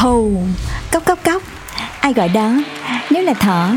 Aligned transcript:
Hầu, 0.00 0.42
cốc 0.92 1.04
cốc 1.04 1.18
cốc. 1.24 1.42
Ai 2.00 2.12
gọi 2.12 2.28
đó? 2.28 2.50
Nếu 3.10 3.22
là 3.22 3.34
thỏ, 3.34 3.68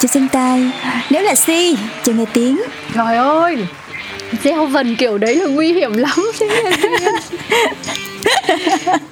cho 0.00 0.08
xin 0.08 0.28
tay. 0.28 0.70
Nếu 1.10 1.22
là 1.22 1.34
si, 1.34 1.76
cho 2.04 2.12
nghe 2.12 2.24
tiếng. 2.32 2.62
Trời 2.94 3.16
ơi 3.16 3.66
Gieo 4.44 4.66
vần 4.66 4.96
kiểu 4.96 5.18
đấy 5.18 5.36
là 5.36 5.46
nguy 5.46 5.72
hiểm 5.72 5.96
lắm. 5.96 6.30
chứ 6.38 6.48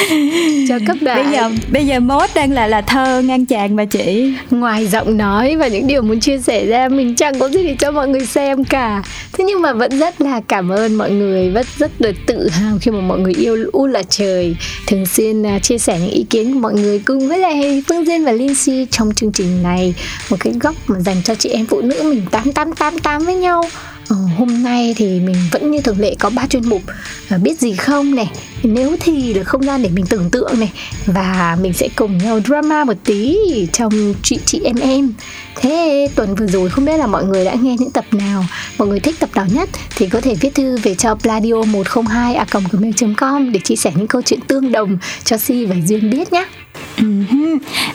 Cho 0.68 0.78
các 0.86 0.96
bạn. 1.02 1.24
Bây 1.24 1.32
giờ 1.32 1.50
bây 1.72 1.86
giờ 1.86 2.00
mốt 2.00 2.30
đang 2.34 2.52
là 2.52 2.66
là 2.66 2.80
thơ 2.80 3.22
ngang 3.22 3.46
chàng 3.46 3.76
mà 3.76 3.84
chị. 3.84 4.34
Ngoài 4.50 4.86
giọng 4.86 5.16
nói 5.16 5.56
và 5.56 5.68
những 5.68 5.86
điều 5.86 6.02
muốn 6.02 6.20
chia 6.20 6.38
sẻ 6.38 6.66
ra 6.66 6.88
Mình 6.88 7.14
chẳng 7.14 7.38
có 7.38 7.48
gì 7.48 7.62
để 7.62 7.76
cho 7.78 7.90
mọi 7.90 8.08
người 8.08 8.26
xem 8.26 8.64
cả. 8.64 9.02
Thế 9.32 9.44
nhưng 9.44 9.62
mà 9.62 9.72
vẫn 9.72 9.98
rất 9.98 10.20
là 10.20 10.40
cảm 10.48 10.72
ơn 10.72 10.94
mọi 10.94 11.10
người 11.10 11.50
Rất 11.50 11.66
rất 11.78 11.90
là 11.98 12.12
tự 12.26 12.48
hào 12.48 12.78
khi 12.80 12.90
mà 12.90 13.00
mọi 13.00 13.18
người 13.18 13.34
yêu 13.34 13.56
U 13.72 13.86
là 13.86 14.02
trời. 14.02 14.56
Thường 14.86 15.06
xuyên 15.06 15.42
uh, 15.42 15.62
chia 15.62 15.78
sẻ 15.78 15.98
những 15.98 16.10
ý 16.10 16.26
kiến 16.30 16.54
của 16.54 16.60
mọi 16.60 16.74
người 16.74 16.98
Cùng 16.98 17.28
với 17.28 17.38
lại 17.38 17.82
Phương 17.88 18.06
Duyên 18.06 18.24
và 18.24 18.32
Linh 18.32 18.54
Si 18.54 18.86
trong 18.90 19.14
chương 19.14 19.32
trình 19.32 19.62
này. 19.62 19.94
Một 20.30 20.36
cái 20.40 20.52
góc 20.60 20.74
mà 20.86 21.00
dành 21.00 21.22
cho 21.24 21.34
chị 21.34 21.48
em 21.48 21.66
phụ 21.66 21.80
nữ 21.80 22.02
mình 22.02 22.22
tám 22.30 22.52
tám 22.52 22.72
tám 22.72 22.98
tám 22.98 23.24
với 23.24 23.34
nhau 23.34 23.62
Ờ, 24.10 24.16
hôm 24.38 24.62
nay 24.62 24.94
thì 24.96 25.20
mình 25.20 25.36
vẫn 25.50 25.70
như 25.70 25.80
thường 25.80 26.00
lệ 26.00 26.14
có 26.18 26.30
ba 26.30 26.46
chuyên 26.46 26.68
mục 26.68 26.82
à, 27.28 27.38
biết 27.38 27.60
gì 27.60 27.74
không 27.74 28.14
này 28.14 28.30
nếu 28.62 28.96
thì 29.00 29.34
là 29.34 29.44
không 29.44 29.62
gian 29.62 29.82
để 29.82 29.88
mình 29.88 30.06
tưởng 30.06 30.30
tượng 30.30 30.60
này 30.60 30.72
và 31.06 31.58
mình 31.60 31.72
sẽ 31.72 31.88
cùng 31.96 32.18
nhau 32.18 32.40
drama 32.40 32.84
một 32.84 32.96
tí 33.04 33.38
trong 33.72 34.14
chị 34.22 34.38
chị 34.46 34.60
em 34.64 34.76
em 34.76 35.12
thế 35.56 36.08
tuần 36.14 36.34
vừa 36.34 36.46
rồi 36.46 36.70
không 36.70 36.84
biết 36.84 36.96
là 36.96 37.06
mọi 37.06 37.24
người 37.24 37.44
đã 37.44 37.54
nghe 37.54 37.76
những 37.78 37.90
tập 37.90 38.04
nào 38.12 38.44
mọi 38.78 38.88
người 38.88 39.00
thích 39.00 39.14
tập 39.20 39.30
nào 39.34 39.46
nhất 39.52 39.68
thì 39.96 40.08
có 40.08 40.20
thể 40.20 40.34
viết 40.34 40.54
thư 40.54 40.76
về 40.76 40.94
cho 40.94 41.14
pladio 41.14 41.62
102 41.62 42.34
a 42.34 42.46
gmail 42.72 42.94
com 43.16 43.52
để 43.52 43.60
chia 43.64 43.76
sẻ 43.76 43.92
những 43.96 44.06
câu 44.06 44.22
chuyện 44.22 44.40
tương 44.40 44.72
đồng 44.72 44.98
cho 45.24 45.36
si 45.36 45.64
và 45.64 45.76
duyên 45.86 46.10
biết 46.10 46.32
nhé. 46.32 46.46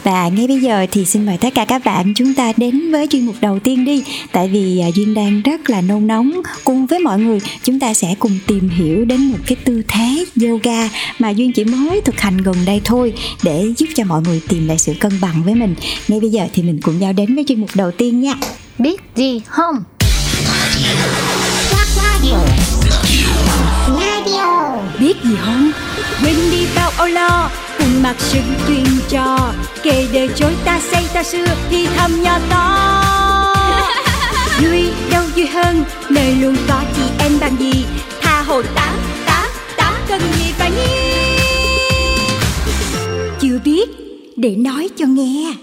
Và 0.03 0.28
ngay 0.28 0.48
bây 0.48 0.59
giờ 0.59 0.86
thì 0.92 1.06
xin 1.06 1.25
mời 1.25 1.38
tất 1.38 1.53
cả 1.56 1.66
các 1.66 1.86
bạn 1.86 2.14
chúng 2.16 2.34
ta 2.34 2.53
đến 2.58 2.92
với 2.92 3.08
chuyên 3.08 3.25
mục 3.25 3.36
đầu 3.42 3.59
tiên 3.59 3.86
đi. 3.86 4.03
Tại 4.31 4.48
vì 4.48 4.84
uh, 4.89 4.95
Duyên 4.95 5.14
đang 5.14 5.42
rất 5.42 5.70
là 5.70 5.81
nôn 5.81 6.08
nóng 6.08 6.42
Cùng 6.64 6.86
với 6.86 7.00
mọi 7.00 7.20
người. 7.20 7.39
Chúng 7.64 7.80
ta 7.80 7.94
sẽ 7.94 8.16
cùng 8.20 8.39
tìm 8.48 8.70
hiểu 8.70 9.06
đến 9.06 9.31
một 9.31 9.38
cái 9.48 9.56
tư 9.56 9.81
thế 9.88 10.26
yoga 10.42 10.89
Mà 11.20 11.30
Duyên 11.30 11.52
chỉ 11.52 11.64
mới 11.64 12.02
thực 12.02 12.20
hành 12.22 12.38
gần 12.38 12.56
đây 12.66 12.81
thôi 12.83 13.14
Để 13.44 13.73
giúp 13.78 13.88
cho 13.95 14.03
mọi 14.03 14.22
người 14.22 14.42
tìm 14.48 14.67
lại 14.67 14.78
sự 14.78 14.94
cân 15.00 15.11
bằng 15.22 15.44
với 15.44 15.56
mình. 15.56 15.76
Ngay 16.08 16.20
bây 16.20 16.30
giờ 16.30 16.48
thì 16.53 16.64
mình 16.64 16.80
cùng 16.83 17.00
nhau 17.00 17.14
đến 17.14 17.36
với 17.36 17.44
chuyên 17.48 17.61
mục 17.61 17.70
đầu 17.76 17.92
tiên 17.92 18.22
nha. 18.22 18.33
Biết 18.80 19.02
gì 19.16 19.42
không? 19.45 19.83
Biết 25.00 25.16
gì 25.23 25.36
không? 25.45 25.72
quên 26.22 26.36
đi 26.52 26.67
bao 26.76 26.92
âu 26.98 27.08
lo 27.08 27.50
cùng 27.86 28.03
mặc 28.03 28.16
sự 28.19 28.39
chuyên 28.67 28.83
trò 29.09 29.53
kể 29.83 30.08
đời 30.14 30.30
chối 30.36 30.53
ta 30.66 30.80
xây 30.91 31.03
ta 31.14 31.23
xưa 31.23 31.45
thì 31.69 31.88
thầm 31.97 32.23
nhỏ 32.23 32.39
to. 32.49 33.04
Vui 34.61 34.92
đâu 35.11 35.23
vui 35.36 35.48
hơn 35.48 35.83
nơi 36.09 36.36
luôn 36.36 36.55
có 36.67 36.82
chị 36.95 37.02
em 37.20 37.32
bằng 37.39 37.55
gì. 37.59 37.86
Tha 38.21 38.42
hồ 38.42 38.61
tám 38.76 38.95
tám 39.26 39.48
tám 39.77 39.93
cần 40.08 40.21
gì 40.21 40.52
phải 40.58 40.71
nhi 40.71 41.15
chưa 43.39 43.59
biết 43.65 43.89
để 44.36 44.55
nói 44.55 44.89
cho 44.98 45.05
nghe. 45.05 45.54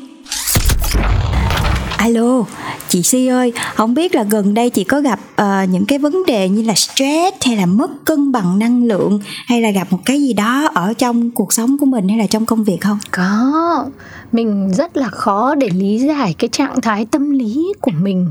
Alo, 1.96 2.44
chị 2.92 3.02
Si 3.02 3.26
ơi, 3.26 3.52
không 3.74 3.94
biết 3.94 4.14
là 4.14 4.22
gần 4.22 4.54
đây 4.54 4.70
chị 4.70 4.84
có 4.84 5.00
gặp 5.00 5.20
uh, 5.42 5.68
những 5.68 5.84
cái 5.86 5.98
vấn 5.98 6.22
đề 6.26 6.48
như 6.48 6.62
là 6.62 6.74
stress 6.74 7.36
hay 7.46 7.56
là 7.56 7.66
mất 7.66 7.90
cân 8.04 8.32
bằng 8.32 8.58
năng 8.58 8.84
lượng 8.84 9.20
hay 9.46 9.62
là 9.62 9.70
gặp 9.70 9.86
một 9.90 9.98
cái 10.04 10.20
gì 10.20 10.32
đó 10.32 10.70
ở 10.74 10.94
trong 10.94 11.30
cuộc 11.30 11.52
sống 11.52 11.78
của 11.78 11.86
mình 11.86 12.08
hay 12.08 12.18
là 12.18 12.26
trong 12.26 12.46
công 12.46 12.64
việc 12.64 12.78
không? 12.80 12.98
Có, 13.10 13.86
mình 14.32 14.72
rất 14.74 14.96
là 14.96 15.08
khó 15.08 15.54
để 15.54 15.68
lý 15.68 15.98
giải 15.98 16.34
cái 16.38 16.48
trạng 16.48 16.80
thái 16.80 17.06
tâm 17.06 17.30
lý 17.30 17.72
của 17.80 17.90
mình, 18.00 18.28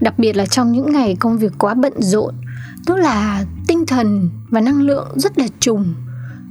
đặc 0.00 0.18
biệt 0.18 0.36
là 0.36 0.46
trong 0.46 0.72
những 0.72 0.92
ngày 0.92 1.16
công 1.20 1.38
việc 1.38 1.52
quá 1.58 1.74
bận 1.74 1.92
rộn, 1.98 2.34
tức 2.86 2.96
là 2.96 3.44
tinh 3.66 3.86
thần 3.86 4.30
và 4.48 4.60
năng 4.60 4.82
lượng 4.82 5.08
rất 5.16 5.38
là 5.38 5.46
trùng. 5.60 5.94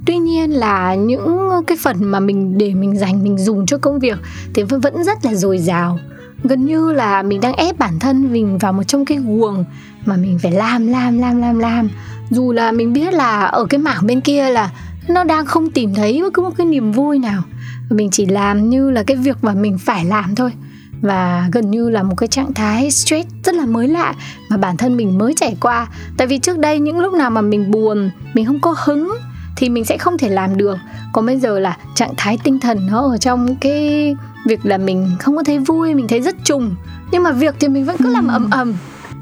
Tuy 0.06 0.16
nhiên 0.16 0.50
là 0.50 0.94
những 0.94 1.48
cái 1.66 1.78
phần 1.80 2.04
mà 2.04 2.20
mình 2.20 2.58
để 2.58 2.74
mình 2.74 2.98
dành 2.98 3.24
mình 3.24 3.38
dùng 3.38 3.66
cho 3.66 3.78
công 3.78 3.98
việc 3.98 4.18
thì 4.54 4.62
vẫn 4.62 5.04
rất 5.04 5.24
là 5.24 5.34
dồi 5.34 5.58
dào 5.58 5.98
gần 6.44 6.64
như 6.64 6.92
là 6.92 7.22
mình 7.22 7.40
đang 7.40 7.54
ép 7.54 7.78
bản 7.78 7.98
thân 7.98 8.32
mình 8.32 8.58
vào 8.58 8.72
một 8.72 8.82
trong 8.82 9.04
cái 9.04 9.18
guồng 9.18 9.64
mà 10.04 10.16
mình 10.16 10.38
phải 10.42 10.52
làm 10.52 10.86
làm 10.86 11.18
làm 11.18 11.40
làm 11.40 11.58
làm. 11.58 11.88
Dù 12.30 12.52
là 12.52 12.72
mình 12.72 12.92
biết 12.92 13.14
là 13.14 13.44
ở 13.44 13.64
cái 13.64 13.78
mảng 13.78 14.06
bên 14.06 14.20
kia 14.20 14.50
là 14.50 14.70
nó 15.08 15.24
đang 15.24 15.46
không 15.46 15.70
tìm 15.70 15.94
thấy 15.94 16.22
bất 16.22 16.34
cứ 16.34 16.42
một 16.42 16.50
cái 16.56 16.66
niềm 16.66 16.92
vui 16.92 17.18
nào. 17.18 17.42
Mình 17.90 18.10
chỉ 18.10 18.26
làm 18.26 18.68
như 18.68 18.90
là 18.90 19.02
cái 19.02 19.16
việc 19.16 19.36
mà 19.42 19.54
mình 19.54 19.78
phải 19.78 20.04
làm 20.04 20.34
thôi. 20.34 20.52
Và 21.00 21.48
gần 21.52 21.70
như 21.70 21.90
là 21.90 22.02
một 22.02 22.14
cái 22.16 22.28
trạng 22.28 22.54
thái 22.54 22.90
stress 22.90 23.28
rất 23.44 23.54
là 23.54 23.66
mới 23.66 23.88
lạ 23.88 24.14
mà 24.50 24.56
bản 24.56 24.76
thân 24.76 24.96
mình 24.96 25.18
mới 25.18 25.34
trải 25.36 25.56
qua. 25.60 25.86
Tại 26.16 26.26
vì 26.26 26.38
trước 26.38 26.58
đây 26.58 26.78
những 26.78 27.00
lúc 27.00 27.14
nào 27.14 27.30
mà 27.30 27.40
mình 27.40 27.70
buồn, 27.70 28.10
mình 28.34 28.46
không 28.46 28.60
có 28.60 28.74
hứng 28.84 29.12
thì 29.56 29.68
mình 29.68 29.84
sẽ 29.84 29.98
không 29.98 30.18
thể 30.18 30.28
làm 30.28 30.56
được. 30.56 30.76
Còn 31.12 31.26
bây 31.26 31.38
giờ 31.38 31.58
là 31.58 31.76
trạng 31.94 32.14
thái 32.16 32.38
tinh 32.44 32.60
thần 32.60 32.86
nó 32.86 33.10
ở 33.10 33.16
trong 33.16 33.56
cái 33.56 34.14
việc 34.46 34.66
là 34.66 34.78
mình 34.78 35.10
không 35.18 35.36
có 35.36 35.42
thấy 35.42 35.58
vui 35.58 35.94
mình 35.94 36.08
thấy 36.08 36.20
rất 36.20 36.36
trùng. 36.44 36.74
Nhưng 37.12 37.22
mà 37.22 37.32
việc 37.32 37.54
thì 37.60 37.68
mình 37.68 37.84
vẫn 37.84 37.96
cứ 37.98 38.12
làm 38.12 38.26
ầm 38.26 38.50
ầm. 38.50 38.74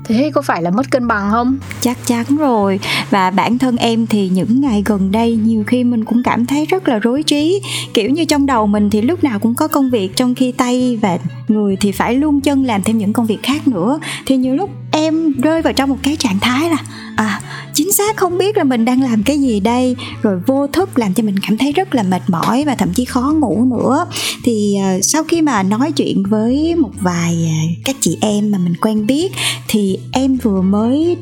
Thế 0.05 0.31
có 0.35 0.43
phải 0.43 0.63
là 0.63 0.71
mất 0.71 0.91
cân 0.91 1.09
bằng 1.09 1.31
không? 1.31 1.59
Chắc 1.81 2.07
chắn 2.07 2.25
rồi. 2.39 2.81
Và 3.11 3.31
bản 3.31 3.59
thân 3.59 3.77
em 3.77 4.07
thì 4.07 4.29
những 4.29 4.61
ngày 4.61 4.83
gần 4.87 5.13
đây 5.13 5.37
nhiều 5.37 5.65
khi 5.67 5.85
mình 5.85 6.05
cũng 6.05 6.23
cảm 6.23 6.47
thấy 6.47 6.67
rất 6.67 6.89
là 6.89 6.99
rối 6.99 7.23
trí. 7.23 7.61
Kiểu 7.95 8.11
như 8.11 8.25
trong 8.25 8.47
đầu 8.47 8.67
mình 8.67 8.91
thì 8.91 9.03
lúc 9.03 9.25
nào 9.25 9.39
cũng 9.39 9.55
có 9.55 9.69
công 9.69 9.91
việc 9.91 10.17
trong 10.17 10.35
khi 10.35 10.53
tay 10.53 10.99
và 11.03 11.19
người 11.49 11.77
thì 11.81 11.93
phải 11.93 12.15
luôn 12.15 12.41
chân 12.41 12.65
làm 12.65 12.83
thêm 12.83 12.99
những 12.99 13.13
công 13.13 13.27
việc 13.27 13.43
khác 13.43 13.69
nữa. 13.69 13.99
Thì 14.27 14.37
nhiều 14.37 14.55
lúc 14.55 14.71
em 14.91 15.33
rơi 15.43 15.63
vào 15.63 15.73
trong 15.73 15.91
một 15.91 15.99
cái 16.03 16.17
trạng 16.17 16.39
thái 16.39 16.71
là 16.71 16.77
à 17.17 17.41
xác 17.99 18.17
không 18.17 18.39
biết 18.39 18.57
là 18.57 18.65
mình 18.65 18.85
đang 18.85 19.03
làm 19.03 19.23
cái 19.23 19.41
gì 19.41 19.61
đây. 19.61 19.97
Rồi 20.23 20.41
vô 20.47 20.67
thức 20.67 20.99
làm 20.99 21.15
cho 21.15 21.23
mình 21.23 21.37
cảm 21.47 21.59
thấy 21.59 21.73
rất 21.73 21.95
là 21.95 22.03
mệt 22.03 22.23
mỏi 22.29 22.65
và 22.65 22.75
thậm 22.75 22.93
chí 22.95 23.05
khó 23.05 23.35
ngủ 23.41 23.65
nữa. 23.65 24.07
Thì 24.45 24.77
uh, 24.99 25.05
sau 25.05 25.25
khi 25.25 25.43
mà 25.43 25.63
nói 25.63 25.93
chuyện 25.93 26.23
với 26.29 26.75
một 26.75 26.93
vài 27.01 27.35
uh, 27.45 27.85
các 27.85 27.97
chị 28.01 28.19
em 28.21 28.51
mà 28.51 28.59
mình 28.59 28.75
quen 28.81 29.07
biết 29.07 29.33
thì 29.69 29.99
em 30.13 30.37
vừa 30.37 30.63
mới 30.63 31.17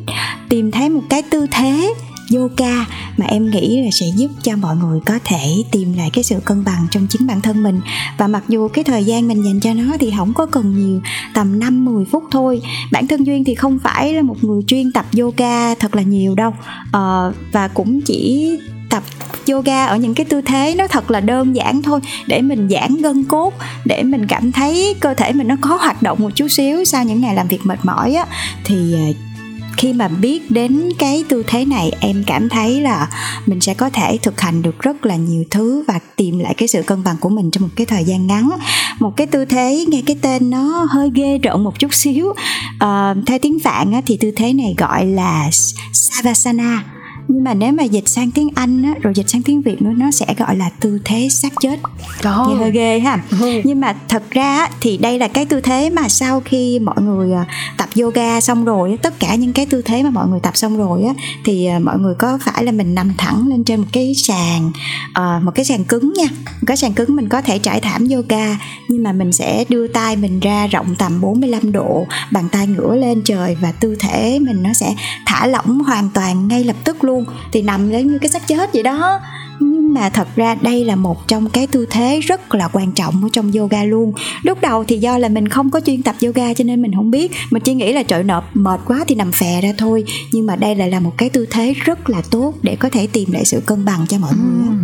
tìm 0.49 0.71
thấy 0.71 0.89
một 0.89 1.03
cái 1.09 1.23
tư 1.23 1.47
thế 1.51 1.95
yoga 2.37 2.85
mà 3.17 3.27
em 3.29 3.51
nghĩ 3.51 3.83
là 3.83 3.91
sẽ 3.93 4.07
giúp 4.17 4.31
cho 4.43 4.57
mọi 4.57 4.77
người 4.77 5.01
có 5.07 5.19
thể 5.25 5.63
tìm 5.71 5.93
lại 5.93 6.11
cái 6.13 6.25
sự 6.25 6.37
cân 6.45 6.65
bằng 6.65 6.87
trong 6.91 7.07
chính 7.11 7.27
bản 7.27 7.41
thân 7.41 7.63
mình 7.63 7.81
và 8.19 8.27
mặc 8.27 8.45
dù 8.49 8.69
cái 8.69 8.85
thời 8.85 9.05
gian 9.05 9.29
mình 9.29 9.45
dành 9.45 9.61
cho 9.61 9.75
nó 9.75 9.97
thì 10.01 10.13
không 10.17 10.35
có 10.35 10.47
cần 10.47 10.79
nhiều 10.79 11.01
tầm 11.35 11.59
5 11.59 11.85
10 11.85 12.05
phút 12.05 12.25
thôi. 12.31 12.63
Bản 12.93 13.07
thân 13.07 13.27
Duyên 13.27 13.45
thì 13.45 13.55
không 13.55 13.79
phải 13.79 14.15
là 14.15 14.23
một 14.23 14.45
người 14.45 14.63
chuyên 14.67 14.93
tập 14.93 15.07
yoga 15.19 15.75
thật 15.75 15.95
là 15.95 16.03
nhiều 16.03 16.35
đâu. 16.35 16.55
Ờ, 16.93 17.33
và 17.53 17.69
cũng 17.69 18.01
chỉ 18.01 18.51
tập 18.91 19.03
yoga 19.49 19.87
ở 19.87 19.97
những 19.97 20.15
cái 20.15 20.27
tư 20.27 20.41
thế 20.41 20.75
nó 20.79 20.87
thật 20.87 21.11
là 21.11 21.21
đơn 21.21 21.57
giản 21.57 21.83
thôi 21.83 22.01
để 22.27 22.43
mình 22.43 22.69
giãn 22.71 22.97
gân 22.97 23.25
cốt 23.25 23.55
để 23.85 24.03
mình 24.03 24.27
cảm 24.27 24.53
thấy 24.53 24.95
cơ 25.01 25.15
thể 25.15 25.33
mình 25.33 25.49
nó 25.49 25.57
có 25.61 25.77
hoạt 25.77 26.03
động 26.03 26.19
một 26.21 26.31
chút 26.35 26.49
xíu 26.49 26.85
sau 26.85 27.05
những 27.05 27.21
ngày 27.21 27.35
làm 27.35 27.49
việc 27.49 27.61
mệt 27.65 27.79
mỏi 27.83 28.15
á 28.15 28.27
thì 28.65 28.93
ờ, 28.93 29.34
khi 29.77 29.93
mà 29.93 30.09
biết 30.09 30.51
đến 30.51 30.89
cái 30.99 31.25
tư 31.29 31.43
thế 31.47 31.65
này 31.65 31.93
em 32.01 32.25
cảm 32.27 32.49
thấy 32.49 32.81
là 32.81 33.09
mình 33.47 33.61
sẽ 33.61 33.75
có 33.75 33.91
thể 33.91 34.19
thực 34.23 34.41
hành 34.41 34.63
được 34.63 34.79
rất 34.79 35.07
là 35.07 35.17
nhiều 35.17 35.45
thứ 35.51 35.85
và 35.89 35.99
tìm 36.17 36.39
lại 36.39 36.55
cái 36.55 36.69
sự 36.69 36.83
cân 36.83 37.05
bằng 37.05 37.17
của 37.21 37.29
mình 37.29 37.51
trong 37.51 37.63
một 37.63 37.69
cái 37.77 37.87
thời 37.87 38.05
gian 38.05 38.27
ngắn. 38.27 38.51
Một 38.99 39.17
cái 39.17 39.27
tư 39.27 39.45
thế 39.45 39.85
nghe 39.89 40.03
cái 40.07 40.17
tên 40.23 40.51
nó 40.51 40.87
hơi 40.91 41.11
ghê 41.15 41.39
rợn 41.39 41.65
một 41.65 41.79
chút 41.79 41.95
xíu. 41.95 42.33
À, 42.79 43.15
theo 43.27 43.39
tiếng 43.39 43.61
phạn 43.61 43.93
á, 43.93 44.01
thì 44.07 44.17
tư 44.17 44.31
thế 44.37 44.53
này 44.53 44.75
gọi 44.79 45.07
là 45.07 45.51
savasana 45.93 46.85
nhưng 47.29 47.45
mà 47.45 47.55
nếu 47.55 47.73
mà 47.73 47.83
dịch 47.83 48.09
sang 48.09 48.31
tiếng 48.31 48.49
Anh 48.55 48.83
á, 48.83 48.95
rồi 49.03 49.13
dịch 49.17 49.29
sang 49.29 49.43
tiếng 49.43 49.63
Việt 49.63 49.83
nữa 49.83 49.91
nó 49.97 50.11
sẽ 50.11 50.27
gọi 50.39 50.57
là 50.57 50.71
tư 50.81 50.99
thế 51.05 51.29
xác 51.31 51.53
chết 51.61 51.81
Đó. 52.23 52.47
nghe 52.49 52.55
hơi 52.61 52.71
ghê 52.71 53.01
ha 53.01 53.19
Ừ. 53.41 53.61
nhưng 53.65 53.81
mà 53.81 53.95
thật 54.09 54.23
ra 54.31 54.57
á, 54.59 54.69
thì 54.81 54.97
đây 54.97 55.19
là 55.19 55.29
cái 55.29 55.45
tư 55.45 55.61
thế 55.61 55.91
mà 55.91 56.09
sau 56.09 56.41
khi 56.45 56.79
mọi 56.79 57.03
người 57.03 57.33
à, 57.33 57.45
tập 57.77 57.89
yoga 58.01 58.41
xong 58.41 58.65
rồi 58.65 58.99
tất 59.03 59.21
cả 59.21 59.35
những 59.35 59.53
cái 59.53 59.67
tư 59.67 59.83
thế 59.83 60.03
mà 60.03 60.11
mọi 60.11 60.29
người 60.29 60.41
tập 60.43 60.57
xong 60.57 60.77
rồi 60.79 61.03
á 61.03 61.15
thì 61.45 61.67
à, 61.67 61.79
mọi 61.79 61.99
người 61.99 62.15
có 62.15 62.39
phải 62.43 62.65
là 62.65 62.73
mình 62.73 62.95
nằm 62.95 63.13
thẳng 63.19 63.49
lên 63.49 63.65
trên 63.65 63.81
một 63.81 63.87
cái 63.93 64.15
sàn 64.15 64.71
à, 65.13 65.41
một 65.45 65.51
cái 65.55 65.65
sàn 65.65 65.85
cứng 65.85 66.13
nha 66.17 66.25
một 66.45 66.65
cái 66.67 66.77
sàn 66.77 66.93
cứng 66.93 67.17
mình 67.17 67.29
có 67.29 67.41
thể 67.43 67.59
trải 67.59 67.81
thảm 67.81 68.09
yoga 68.09 68.59
nhưng 68.89 69.03
mà 69.03 69.13
mình 69.13 69.33
sẽ 69.33 69.65
đưa 69.69 69.87
tay 69.89 70.17
mình 70.17 70.41
ra 70.41 70.67
rộng 70.67 70.95
tầm 70.99 71.21
45 71.21 71.73
độ 71.73 72.07
bàn 72.31 72.49
tay 72.53 72.67
ngửa 72.67 72.97
lên 72.97 73.23
trời 73.25 73.57
và 73.61 73.73
tư 73.73 73.97
thể 74.01 74.39
mình 74.43 74.63
nó 74.63 74.73
sẽ 74.73 74.95
thả 75.27 75.47
lỏng 75.47 75.81
hoàn 75.81 76.11
toàn 76.15 76.49
ngay 76.49 76.65
lập 76.65 76.77
tức 76.85 77.05
luôn, 77.15 77.25
thì 77.53 77.63
nằm 77.63 77.91
giống 77.91 78.07
như 78.07 78.19
cái 78.19 78.29
xác 78.29 78.49
chết 78.49 78.73
vậy 78.73 78.83
đó. 78.83 79.21
Nhưng 79.61 79.95
mà 79.95 80.09
thật 80.09 80.29
ra 80.37 80.55
đây 80.55 80.85
là 80.85 80.97
một 80.97 81.29
trong 81.29 81.51
cái 81.51 81.67
tư 81.67 81.87
thế 81.91 82.21
rất 82.21 82.55
là 82.55 82.69
quan 82.73 82.93
trọng 82.93 83.15
ở 83.23 83.29
trong 83.33 83.53
yoga 83.53 83.85
luôn. 83.85 84.13
Lúc 84.43 84.61
đầu 84.61 84.85
thì 84.85 84.99
do 84.99 85.19
là 85.19 85.29
mình 85.29 85.49
không 85.49 85.71
có 85.71 85.81
chuyên 85.81 86.03
tập 86.03 86.15
yoga 86.23 86.55
cho 86.55 86.65
nên 86.65 86.83
mình 86.83 86.95
không 86.95 87.11
biết. 87.11 87.33
Mình 87.51 87.63
chỉ 87.63 87.75
nghĩ 87.75 87.93
là 87.93 88.03
trời 88.03 88.23
nộp 88.23 88.57
mệt 88.57 88.81
quá 88.87 89.05
thì 89.07 89.15
nằm 89.15 89.33
phè 89.33 89.61
ra 89.61 89.73
thôi. 89.79 90.05
Nhưng 90.33 90.47
mà 90.47 90.57
đây 90.57 90.75
lại 90.77 90.91
là 90.91 91.01
một 91.01 91.13
cái 91.17 91.29
tư 91.29 91.47
thế 91.51 91.75
rất 91.85 92.11
là 92.11 92.23
tốt 92.31 92.55
để 92.63 92.77
có 92.77 92.89
thể 92.89 93.07
tìm 93.07 93.33
lại 93.33 93.45
sự 93.45 93.61
cân 93.67 93.85
bằng 93.85 94.07
cho 94.09 94.19
mọi 94.19 94.33
người. 94.35 94.77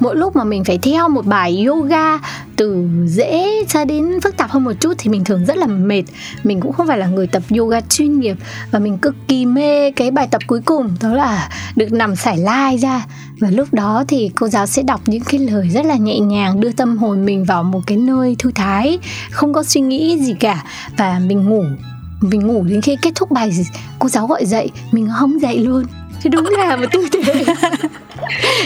Mỗi 0.00 0.16
lúc 0.16 0.36
mà 0.36 0.44
mình 0.44 0.64
phải 0.64 0.78
theo 0.78 1.08
một 1.08 1.26
bài 1.26 1.64
yoga 1.64 2.18
từ 2.58 2.86
dễ 3.06 3.64
cho 3.68 3.84
đến 3.84 4.20
phức 4.20 4.36
tạp 4.36 4.50
hơn 4.50 4.64
một 4.64 4.72
chút 4.80 4.94
thì 4.98 5.10
mình 5.10 5.24
thường 5.24 5.44
rất 5.44 5.56
là 5.56 5.66
mệt. 5.66 6.02
Mình 6.44 6.60
cũng 6.60 6.72
không 6.72 6.86
phải 6.86 6.98
là 6.98 7.06
người 7.06 7.26
tập 7.26 7.42
yoga 7.58 7.80
chuyên 7.80 8.20
nghiệp 8.20 8.36
và 8.70 8.78
mình 8.78 8.98
cực 8.98 9.14
kỳ 9.28 9.46
mê 9.46 9.90
cái 9.90 10.10
bài 10.10 10.28
tập 10.30 10.42
cuối 10.46 10.60
cùng 10.64 10.94
đó 11.02 11.08
là 11.08 11.50
được 11.76 11.92
nằm 11.92 12.16
sải 12.16 12.38
lai 12.38 12.78
ra. 12.78 13.06
Và 13.40 13.50
lúc 13.50 13.74
đó 13.74 14.04
thì 14.08 14.30
cô 14.34 14.48
giáo 14.48 14.66
sẽ 14.66 14.82
đọc 14.82 15.00
những 15.06 15.22
cái 15.22 15.40
lời 15.40 15.68
rất 15.68 15.84
là 15.86 15.96
nhẹ 15.96 16.18
nhàng 16.18 16.60
đưa 16.60 16.72
tâm 16.72 16.98
hồn 16.98 17.24
mình 17.24 17.44
vào 17.44 17.62
một 17.62 17.80
cái 17.86 17.98
nơi 17.98 18.36
thư 18.38 18.52
thái, 18.54 18.98
không 19.30 19.52
có 19.52 19.62
suy 19.62 19.80
nghĩ 19.80 20.18
gì 20.18 20.34
cả. 20.40 20.64
Và 20.96 21.20
mình 21.26 21.48
ngủ 21.48 21.64
mình 22.20 22.46
ngủ 22.46 22.64
đến 22.64 22.80
khi 22.80 22.96
kết 23.02 23.10
thúc 23.14 23.30
bài 23.30 23.50
cô 23.98 24.08
giáo 24.08 24.26
gọi 24.26 24.46
dậy 24.46 24.70
mình 24.92 25.08
không 25.18 25.40
dậy 25.42 25.58
luôn. 25.58 25.84
Thì 26.22 26.30
đúng 26.30 26.46
là 26.46 26.76
một 26.76 26.86
tư 26.92 27.08
thế. 27.12 27.44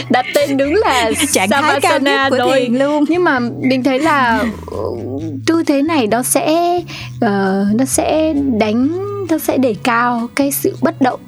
đặt 0.09 0.25
tên 0.35 0.57
đúng 0.57 0.73
là 0.85 1.11
trạng 1.31 1.49
thái 1.49 1.79
cao 1.81 1.99
nhất 1.99 2.29
của 2.29 2.37
rồi. 2.37 2.59
thiền 2.59 2.75
luôn 2.75 3.03
nhưng 3.09 3.23
mà 3.23 3.39
mình 3.39 3.83
thấy 3.83 3.99
là 3.99 4.43
ừ, 4.71 4.77
tư 5.45 5.63
thế 5.63 5.81
này 5.81 6.07
nó 6.07 6.23
sẽ 6.23 6.79
ờ, 7.21 7.65
nó 7.75 7.85
sẽ 7.85 8.33
đánh 8.59 8.89
nó 9.29 9.37
sẽ 9.37 9.57
đề 9.57 9.75
cao 9.83 10.29
cái 10.35 10.51
sự 10.51 10.77
bất 10.81 11.01
động 11.01 11.19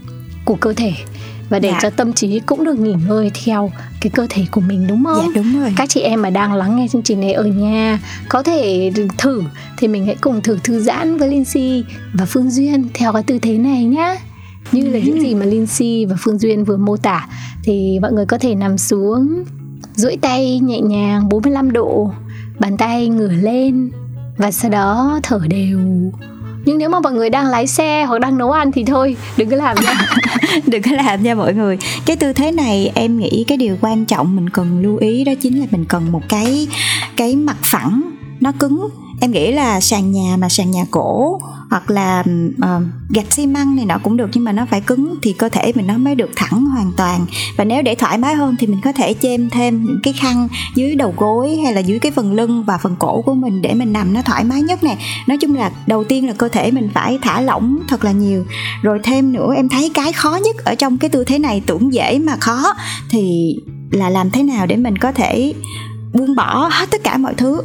của 0.46 0.56
cơ 0.56 0.74
thể 0.74 0.92
và 1.50 1.60
để 1.60 1.70
Dạ. 1.72 1.80
cho 1.82 1.90
tâm 1.90 2.14
trí 2.14 2.40
cũng 2.46 2.64
được 2.64 2.80
nghỉ 2.80 2.94
ngơi 3.08 3.32
theo 3.46 3.72
cái 4.02 4.12
cơ 4.16 4.28
thể 4.30 4.46
của 4.52 4.62
mình 4.62 4.88
đúng 4.88 5.04
không? 5.06 5.26
dạ 5.26 5.32
đúng 5.42 5.60
rồi 5.62 5.74
các 5.78 5.90
chị 5.90 6.00
em 6.02 6.22
mà 6.22 6.30
đang 6.30 6.54
lắng 6.54 6.76
nghe 6.76 6.88
chương 6.92 7.04
trình 7.04 7.22
này 7.22 7.34
ở 7.34 7.44
nhà 7.44 8.00
có 8.30 8.44
thể 8.44 8.92
thử 9.18 9.44
thì 9.78 9.88
mình 9.88 10.06
hãy 10.06 10.16
cùng 10.22 10.42
thử 10.42 10.58
thư 10.64 10.80
giãn 10.80 11.18
với 11.18 11.30
Lindsay 11.30 11.84
và 12.14 12.26
Phương 12.26 12.52
Duyên 12.52 12.88
theo 12.94 13.14
cái 13.14 13.24
tư 13.24 13.40
thế 13.40 13.58
này 13.58 13.84
nhá 13.84 14.16
như 14.72 14.90
là 14.90 15.00
những 15.00 15.22
gì 15.22 15.36
mà 15.36 15.46
Lindsay 15.46 16.06
và 16.10 16.16
Phương 16.20 16.38
Duyên 16.40 16.64
vừa 16.66 16.78
mô 16.78 16.98
tả 16.98 17.28
thì 17.66 18.00
mọi 18.02 18.12
người 18.12 18.26
có 18.26 18.38
thể 18.38 18.56
nằm 18.56 18.78
xuống, 18.78 19.44
duỗi 19.96 20.18
tay 20.22 20.60
nhẹ 20.60 20.80
nhàng 20.80 21.30
45 21.30 21.72
độ, 21.72 22.12
bàn 22.60 22.78
tay 22.78 23.08
ngửa 23.08 23.32
lên 23.32 23.92
và 24.38 24.52
sau 24.52 24.72
đó 24.72 25.20
thở 25.24 25.40
đều. 25.48 25.80
Nhưng 26.66 26.78
nếu 26.78 26.90
mà 26.90 27.00
mọi 27.00 27.14
người 27.14 27.30
đang 27.30 27.48
lái 27.48 27.68
xe 27.68 28.06
hoặc 28.06 28.20
đang 28.20 28.38
nấu 28.38 28.52
ăn 28.52 28.72
thì 28.72 28.84
thôi, 28.84 29.16
đừng 29.38 29.50
có 29.50 29.56
làm 29.56 29.78
nha. 29.84 30.08
Đừng 30.66 30.82
có 30.82 30.92
làm 30.92 31.24
nha 31.24 31.36
mọi 31.36 31.54
người. 31.54 31.78
Cái 32.06 32.16
tư 32.16 32.34
thế 32.34 32.52
này 32.52 32.92
em 32.96 33.20
nghĩ 33.20 33.46
cái 33.48 33.58
điều 33.58 33.78
quan 33.82 34.06
trọng 34.06 34.36
mình 34.36 34.50
cần 34.50 34.82
lưu 34.82 34.98
ý 34.98 35.24
đó 35.24 35.32
chính 35.42 35.60
là 35.60 35.66
mình 35.72 35.86
cần 35.86 36.12
một 36.12 36.22
cái 36.30 36.68
cái 37.18 37.36
mặt 37.36 37.58
phẳng, 37.62 38.02
nó 38.40 38.52
cứng. 38.60 38.90
Em 39.22 39.32
nghĩ 39.32 39.52
là 39.52 39.80
sàn 39.80 40.12
nhà 40.12 40.38
mà 40.38 40.50
sàn 40.50 40.72
nhà 40.72 40.86
cổ 40.92 41.40
hoặc 41.70 41.92
là 41.92 42.24
uh, 42.58 42.84
gạch 43.10 43.34
xi 43.34 43.48
măng 43.48 43.76
này 43.76 43.86
nọ 43.86 43.98
cũng 44.04 44.18
được 44.18 44.30
nhưng 44.34 44.44
mà 44.44 44.52
nó 44.52 44.66
phải 44.66 44.82
cứng 44.82 45.16
thì 45.22 45.34
cơ 45.34 45.50
thể 45.50 45.72
mình 45.76 45.88
nó 45.88 45.98
mới 45.98 46.16
được 46.16 46.30
thẳng 46.36 46.66
hoàn 46.66 46.92
toàn. 46.98 47.26
Và 47.58 47.64
nếu 47.64 47.82
để 47.82 47.96
thoải 47.96 48.18
mái 48.18 48.36
hơn 48.36 48.56
thì 48.60 48.68
mình 48.68 48.82
có 48.84 48.92
thể 48.92 49.16
chêm 49.22 49.50
thêm 49.50 49.84
những 49.84 50.00
cái 50.04 50.14
khăn 50.14 50.48
dưới 50.76 50.96
đầu 50.96 51.14
gối 51.18 51.58
hay 51.64 51.74
là 51.74 51.80
dưới 51.80 52.00
cái 52.00 52.12
phần 52.12 52.34
lưng 52.34 52.64
và 52.64 52.78
phần 52.78 52.96
cổ 53.00 53.22
của 53.22 53.34
mình 53.34 53.62
để 53.62 53.74
mình 53.74 53.94
nằm 53.94 54.14
nó 54.14 54.22
thoải 54.22 54.44
mái 54.44 54.62
nhất 54.62 54.84
nè. 54.84 54.98
Nói 55.28 55.38
chung 55.38 55.56
là 55.56 55.72
đầu 55.88 56.04
tiên 56.04 56.28
là 56.28 56.34
cơ 56.34 56.50
thể 56.50 56.72
mình 56.72 56.90
phải 56.94 57.20
thả 57.22 57.42
lỏng 57.42 57.80
thật 57.88 58.06
là 58.06 58.12
nhiều. 58.12 58.46
Rồi 58.82 59.00
thêm 59.04 59.34
nữa 59.34 59.54
em 59.56 59.70
thấy 59.70 59.92
cái 59.94 60.14
khó 60.14 60.40
nhất 60.44 60.56
ở 60.66 60.76
trong 60.76 60.98
cái 60.98 61.10
tư 61.10 61.24
thế 61.24 61.40
này 61.40 61.64
tưởng 61.66 61.94
dễ 61.94 62.20
mà 62.20 62.36
khó 62.36 62.74
thì 63.10 63.56
là 63.92 64.10
làm 64.10 64.32
thế 64.32 64.44
nào 64.44 64.66
để 64.66 64.76
mình 64.76 64.98
có 64.98 65.12
thể 65.12 65.54
buông 66.14 66.36
bỏ 66.36 66.70
hết 66.72 66.92
tất 66.92 67.04
cả 67.04 67.18
mọi 67.18 67.34
thứ? 67.34 67.62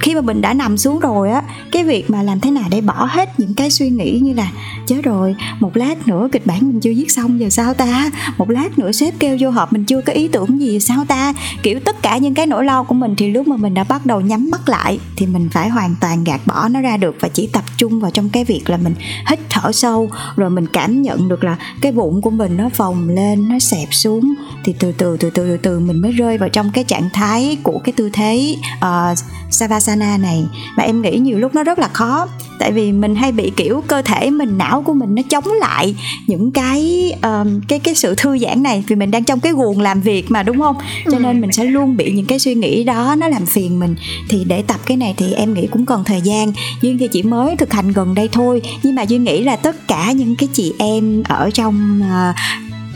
Khi 0.00 0.14
mà 0.14 0.20
mình 0.20 0.40
đã 0.40 0.54
nằm 0.54 0.78
xuống 0.78 0.98
rồi 0.98 1.30
á 1.30 1.42
cái 1.72 1.84
việc 1.84 2.10
mà 2.10 2.22
làm 2.22 2.40
thế 2.40 2.50
nào 2.50 2.64
để 2.70 2.80
bỏ 2.80 3.08
hết 3.10 3.40
những 3.40 3.54
cái 3.54 3.70
suy 3.70 3.90
nghĩ 3.90 4.20
như 4.22 4.32
là 4.32 4.50
chết 4.86 5.02
rồi 5.02 5.36
một 5.60 5.76
lát 5.76 6.08
nữa 6.08 6.28
kịch 6.32 6.46
bản 6.46 6.58
mình 6.60 6.80
chưa 6.80 6.92
viết 6.96 7.10
xong 7.10 7.40
giờ 7.40 7.50
sao 7.50 7.74
ta? 7.74 8.10
Một 8.38 8.50
lát 8.50 8.78
nữa 8.78 8.92
sếp 8.92 9.14
kêu 9.18 9.36
vô 9.40 9.50
họp 9.50 9.72
mình 9.72 9.84
chưa 9.84 10.00
có 10.00 10.12
ý 10.12 10.28
tưởng 10.28 10.60
gì 10.60 10.80
sao 10.80 11.04
ta? 11.08 11.32
Kiểu 11.62 11.80
tất 11.84 12.02
cả 12.02 12.18
những 12.18 12.34
cái 12.34 12.46
nỗi 12.46 12.64
lo 12.64 12.82
của 12.82 12.94
mình 12.94 13.14
thì 13.16 13.30
lúc 13.30 13.48
mà 13.48 13.56
mình 13.56 13.74
đã 13.74 13.84
bắt 13.84 14.06
đầu 14.06 14.20
nhắm 14.20 14.48
mắt 14.50 14.68
lại 14.68 14.98
thì 15.16 15.26
mình 15.26 15.48
phải 15.52 15.68
hoàn 15.68 15.94
toàn 16.00 16.24
gạt 16.24 16.40
bỏ 16.46 16.68
nó 16.68 16.80
ra 16.80 16.96
được 16.96 17.16
và 17.20 17.28
chỉ 17.28 17.46
tập 17.46 17.64
trung 17.76 18.00
vào 18.00 18.10
trong 18.10 18.28
cái 18.28 18.44
việc 18.44 18.70
là 18.70 18.76
mình 18.76 18.94
hít 19.30 19.38
thở 19.50 19.72
sâu 19.72 20.10
rồi 20.36 20.50
mình 20.50 20.66
cảm 20.66 21.02
nhận 21.02 21.28
được 21.28 21.44
là 21.44 21.56
cái 21.80 21.92
bụng 21.92 22.22
của 22.22 22.30
mình 22.30 22.56
nó 22.56 22.68
phồng 22.68 23.08
lên 23.08 23.48
nó 23.48 23.58
xẹp 23.58 23.88
xuống. 23.90 24.34
Thì 24.64 24.74
từ 24.78 24.92
từ 24.92 25.16
từ 25.16 25.30
từ 25.30 25.46
từ 25.48 25.56
từ 25.56 25.80
mình 25.80 26.02
mới 26.02 26.12
rơi 26.12 26.38
vào 26.38 26.48
trong 26.48 26.70
cái 26.74 26.84
trạng 26.84 27.08
thái 27.12 27.56
của 27.62 27.78
cái 27.84 27.92
tư 27.92 28.10
thế 28.12 28.56
uh, 28.78 29.18
savasana 29.50 29.87
này 29.96 30.44
và 30.76 30.82
em 30.82 31.02
nghĩ 31.02 31.18
nhiều 31.18 31.38
lúc 31.38 31.54
nó 31.54 31.64
rất 31.64 31.78
là 31.78 31.88
khó. 31.88 32.28
Tại 32.58 32.72
vì 32.72 32.92
mình 32.92 33.14
hay 33.14 33.32
bị 33.32 33.52
kiểu 33.56 33.82
cơ 33.86 34.02
thể 34.02 34.30
mình 34.30 34.58
não 34.58 34.82
của 34.82 34.94
mình 34.94 35.14
nó 35.14 35.22
chống 35.28 35.44
lại 35.60 35.94
những 36.26 36.50
cái 36.50 37.12
um, 37.22 37.60
cái 37.68 37.78
cái 37.78 37.94
sự 37.94 38.14
thư 38.14 38.38
giãn 38.38 38.62
này 38.62 38.84
vì 38.88 38.96
mình 38.96 39.10
đang 39.10 39.24
trong 39.24 39.40
cái 39.40 39.52
guồng 39.52 39.80
làm 39.80 40.00
việc 40.00 40.30
mà 40.30 40.42
đúng 40.42 40.58
không? 40.58 40.76
Cho 41.10 41.18
nên 41.18 41.40
mình 41.40 41.52
sẽ 41.52 41.64
luôn 41.64 41.96
bị 41.96 42.12
những 42.12 42.26
cái 42.26 42.38
suy 42.38 42.54
nghĩ 42.54 42.84
đó 42.84 43.14
nó 43.18 43.28
làm 43.28 43.46
phiền 43.46 43.80
mình. 43.80 43.94
Thì 44.28 44.44
để 44.44 44.62
tập 44.62 44.80
cái 44.86 44.96
này 44.96 45.14
thì 45.16 45.32
em 45.32 45.54
nghĩ 45.54 45.66
cũng 45.66 45.86
cần 45.86 46.04
thời 46.04 46.20
gian. 46.20 46.52
Duyên 46.82 46.98
thì 46.98 47.08
chỉ 47.08 47.22
mới 47.22 47.56
thực 47.56 47.72
hành 47.72 47.92
gần 47.92 48.14
đây 48.14 48.28
thôi. 48.32 48.62
Nhưng 48.82 48.94
mà 48.94 49.02
duyên 49.02 49.24
nghĩ 49.24 49.42
là 49.42 49.56
tất 49.56 49.88
cả 49.88 50.12
những 50.12 50.36
cái 50.36 50.48
chị 50.52 50.72
em 50.78 51.22
ở 51.28 51.50
trong 51.50 52.00
uh, 52.02 52.36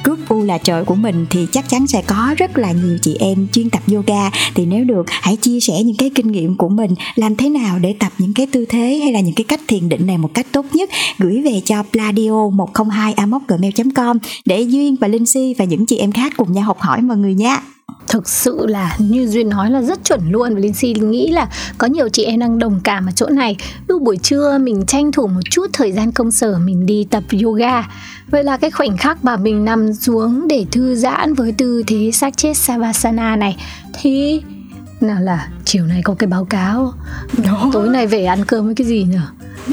cướp 0.02 0.19
U 0.28 0.43
là 0.43 0.58
trời 0.58 0.84
của 0.84 0.94
mình 0.94 1.26
thì 1.31 1.46
chắc 1.52 1.69
chắn 1.69 1.87
sẽ 1.87 2.02
có 2.06 2.34
rất 2.37 2.58
là 2.58 2.72
nhiều 2.72 2.99
chị 3.02 3.16
em 3.20 3.46
chuyên 3.52 3.70
tập 3.70 3.82
yoga. 3.93 4.31
Thì 4.54 4.66
nếu 4.66 4.84
được, 4.84 5.06
hãy 5.08 5.37
chia 5.37 5.60
sẻ 5.60 5.82
những 5.84 5.96
cái 5.96 6.10
kinh 6.14 6.32
nghiệm 6.32 6.56
của 6.56 6.69
mình, 6.69 6.94
làm 7.14 7.37
thế 7.37 7.49
nào 7.49 7.78
để 7.78 7.94
tập 7.99 8.12
những 8.19 8.34
cái 8.34 8.46
tư 8.46 8.64
thế 8.69 9.00
hay 9.02 9.12
là 9.12 9.20
những 9.20 9.34
cái 9.34 9.44
cách 9.44 9.60
thiền 9.69 9.88
định 9.88 10.06
này 10.06 10.19
một 10.19 10.31
cách 10.34 10.46
tốt 10.52 10.66
nhất. 10.72 10.90
Gửi 11.19 11.43
về 11.43 11.60
cho 11.64 11.82
pladio 11.93 12.49
102 12.49 13.14
gmail 13.49 13.72
com 13.94 14.19
để 14.44 14.62
duyên 14.62 14.96
và 15.00 15.08
linh 15.08 15.26
si 15.26 15.54
và 15.58 15.64
những 15.64 15.87
chị 15.87 15.99
em 15.99 16.12
khác 16.12 16.32
cùng 16.37 16.52
nhau 16.52 16.64
học 16.64 16.81
hỏi 16.81 17.02
mọi 17.02 17.16
người 17.16 17.34
nha 17.34 17.62
thực 18.08 18.29
sự 18.29 18.67
là 18.67 18.96
như 18.98 19.29
duyên 19.29 19.48
nói 19.48 19.70
là 19.70 19.82
rất 19.82 20.05
chuẩn 20.05 20.31
luôn. 20.31 20.55
Và 20.55 20.60
linh 20.60 20.74
si 20.74 20.94
nghĩ 20.94 21.31
là 21.31 21.48
có 21.79 21.86
nhiều 21.86 22.08
chị 22.08 22.24
em 22.24 22.41
đang 22.41 22.58
đồng 22.58 22.81
cảm 22.84 23.06
ở 23.06 23.12
chỗ 23.17 23.29
này. 23.29 23.56
Lúc 23.89 24.03
buổi 24.03 24.17
trưa 24.17 24.58
mình 24.58 24.86
tranh 24.86 25.12
thủ 25.12 25.27
một 25.27 25.41
chút 25.51 25.67
thời 25.72 25.93
gian 25.93 26.12
công 26.12 26.31
sở, 26.31 26.58
mình 26.58 26.86
đi 26.86 27.06
tập 27.10 27.22
yoga. 27.44 27.82
Vậy 28.31 28.44
là 28.44 28.56
cái 28.56 28.70
khoảnh 28.70 28.96
khắc 28.96 29.24
mà 29.24 29.36
mình 29.36 29.65
nằm 29.65 29.93
xuống 29.93 30.48
để 30.48 30.67
thư 30.72 30.94
giãn 30.94 31.34
với 31.34 31.53
tư 31.53 31.82
thế 31.86 32.10
xác 32.12 32.36
chết 32.36 32.56
savasana 32.56 33.36
này. 33.36 33.56
Thì 34.01 34.43
nào 35.02 35.20
là 35.20 35.48
chiều 35.64 35.86
nay 35.86 36.00
có 36.04 36.14
cái 36.14 36.26
báo 36.26 36.44
cáo. 36.44 36.92
Tối 37.72 37.88
nay 37.88 38.06
về 38.06 38.24
ăn 38.24 38.44
cơm 38.44 38.66
với 38.66 38.74
cái 38.74 38.86
gì 38.86 39.02
nhỉ 39.02 39.18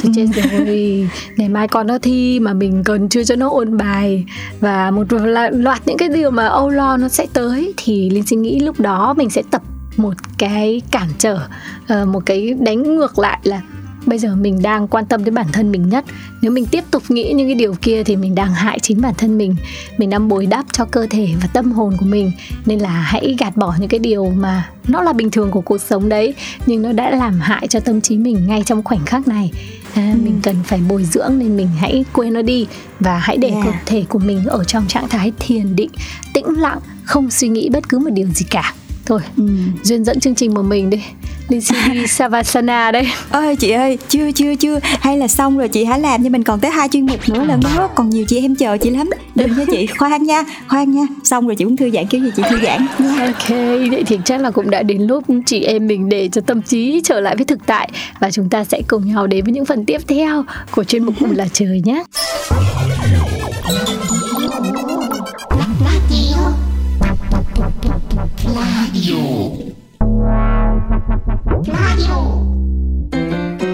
Thôi 0.03 0.11
chết 0.15 0.25
rồi. 0.35 1.09
Ngày 1.37 1.49
mai 1.49 1.67
con 1.67 1.87
nó 1.87 1.97
thi 1.97 2.39
mà 2.39 2.53
mình 2.53 2.83
còn 2.83 3.09
chưa 3.09 3.23
cho 3.23 3.35
nó 3.35 3.49
ôn 3.49 3.77
bài. 3.77 4.25
Và 4.59 4.91
một 4.91 5.07
loạt 5.51 5.87
những 5.87 5.97
cái 5.97 6.09
điều 6.09 6.31
mà 6.31 6.47
âu 6.47 6.69
lo 6.69 6.97
nó 6.97 7.07
sẽ 7.07 7.25
tới. 7.33 7.73
Thì 7.77 8.09
Linh 8.09 8.23
suy 8.23 8.37
nghĩ 8.37 8.59
lúc 8.59 8.79
đó 8.79 9.13
mình 9.13 9.29
sẽ 9.29 9.43
tập 9.51 9.61
một 9.97 10.13
cái 10.37 10.81
cản 10.91 11.07
trở 11.17 11.39
ờ, 11.87 12.05
Một 12.05 12.25
cái 12.25 12.53
đánh 12.59 12.95
ngược 12.95 13.19
lại 13.19 13.39
là 13.43 13.61
bây 14.09 14.19
giờ 14.19 14.35
mình 14.35 14.61
đang 14.61 14.87
quan 14.87 15.05
tâm 15.05 15.25
đến 15.25 15.33
bản 15.33 15.47
thân 15.53 15.71
mình 15.71 15.89
nhất. 15.89 16.05
Nếu 16.41 16.51
mình 16.51 16.65
tiếp 16.65 16.83
tục 16.91 17.03
nghĩ 17.09 17.33
những 17.33 17.47
cái 17.47 17.55
điều 17.55 17.73
kia 17.81 18.03
thì 18.03 18.15
mình 18.15 18.35
đang 18.35 18.53
hại 18.53 18.79
chính 18.79 19.01
bản 19.01 19.13
thân 19.17 19.37
mình. 19.37 19.55
Mình 19.97 20.09
đang 20.09 20.27
bồi 20.27 20.45
đắp 20.45 20.65
cho 20.71 20.85
cơ 20.85 21.07
thể 21.09 21.29
và 21.41 21.47
tâm 21.53 21.71
hồn 21.71 21.97
của 21.99 22.05
mình. 22.05 22.31
Nên 22.65 22.79
là 22.79 22.89
hãy 22.89 23.35
gạt 23.39 23.57
bỏ 23.57 23.75
những 23.79 23.89
cái 23.89 23.99
điều 23.99 24.29
mà 24.29 24.69
nó 24.87 25.01
là 25.01 25.13
bình 25.13 25.31
thường 25.31 25.51
của 25.51 25.61
cuộc 25.61 25.81
sống 25.81 26.09
đấy 26.09 26.33
nhưng 26.65 26.81
nó 26.81 26.91
đã 26.91 27.09
làm 27.09 27.39
hại 27.39 27.67
cho 27.67 27.79
tâm 27.79 28.01
trí 28.01 28.17
mình 28.17 28.47
ngay 28.47 28.63
trong 28.65 28.83
khoảnh 28.83 29.05
khắc 29.05 29.27
này. 29.27 29.51
À, 29.93 30.11
ừ. 30.13 30.19
mình 30.23 30.39
cần 30.43 30.55
phải 30.63 30.79
bồi 30.89 31.03
dưỡng 31.03 31.39
nên 31.39 31.57
mình 31.57 31.67
hãy 31.79 32.05
quên 32.13 32.33
nó 32.33 32.41
đi 32.41 32.67
và 32.99 33.17
hãy 33.19 33.37
để 33.37 33.49
Yeah. 33.49 33.65
cơ 33.65 33.71
thể 33.85 34.03
của 34.09 34.19
mình 34.19 34.45
ở 34.45 34.63
trong 34.63 34.87
trạng 34.87 35.09
thái 35.09 35.31
thiền 35.39 35.75
định 35.75 35.89
tĩnh 36.33 36.45
lặng 36.59 36.79
không 37.03 37.31
suy 37.31 37.47
nghĩ 37.47 37.69
bất 37.69 37.89
cứ 37.89 37.99
một 37.99 38.09
điều 38.13 38.27
gì 38.27 38.45
cả 38.49 38.73
thôi. 39.09 39.21
Ừ. 39.37 39.43
duyên 39.83 40.03
dẫn 40.03 40.19
chương 40.19 40.35
trình 40.35 40.55
của 40.55 40.61
mình 40.61 40.89
đi. 40.89 41.01
Linh 41.49 41.61
Savasana 42.07 42.91
đây 42.91 43.07
ơi 43.29 43.55
chị 43.55 43.71
ơi 43.71 43.97
chưa 44.09 44.31
chưa 44.31 44.55
chưa. 44.55 44.79
Hay 44.81 45.17
là 45.17 45.27
xong 45.27 45.57
rồi 45.57 45.67
chị 45.67 45.83
hãy 45.83 45.99
làm 45.99 46.23
cho 46.23 46.29
mình 46.29 46.43
còn 46.43 46.59
tới 46.59 46.71
hai 46.71 46.89
chuyên 46.91 47.05
mục 47.05 47.29
nữa 47.29 47.45
lần 47.47 47.59
đó 47.63 47.89
còn 47.95 48.09
nhiều 48.09 48.25
chị 48.27 48.41
em 48.41 48.55
chờ 48.55 48.77
chị 48.77 48.89
lắm. 48.89 49.09
Đừng 49.35 49.57
nha 49.57 49.65
chị. 49.71 49.85
Khoan 49.97 50.23
nha 50.23 50.43
khoan 50.67 50.91
nha. 50.91 51.03
Xong 51.23 51.47
rồi 51.47 51.55
chị 51.55 51.65
cũng 51.65 51.77
thư 51.77 51.89
giãn 51.91 52.07
kiểu 52.07 52.21
gì 52.21 52.29
chị 52.35 52.43
thư 52.49 52.57
giãn. 52.63 52.87
Nha 52.99 53.25
Ok, 53.25 53.49
vậy 53.91 54.03
thì 54.07 54.19
chắc 54.25 54.41
là 54.41 54.51
cũng 54.51 54.69
đã 54.69 54.83
đến 54.83 55.01
lúc 55.01 55.23
chị 55.45 55.63
em 55.63 55.87
mình 55.87 56.09
để 56.09 56.29
cho 56.31 56.41
tâm 56.41 56.61
trí 56.61 57.01
trở 57.03 57.19
lại 57.19 57.35
với 57.35 57.45
thực 57.45 57.59
tại. 57.65 57.89
Và 58.19 58.31
chúng 58.31 58.49
ta 58.49 58.63
sẽ 58.63 58.81
cùng 58.87 59.13
nhau 59.13 59.27
đến 59.27 59.45
với 59.45 59.53
những 59.53 59.65
phần 59.65 59.85
tiếp 59.85 60.01
theo 60.07 60.43
của 60.71 60.83
chuyên 60.83 61.03
mục 61.03 61.15
Cùng 61.19 61.31
là 61.35 61.47
trời 61.53 61.81
nhé. 61.85 62.03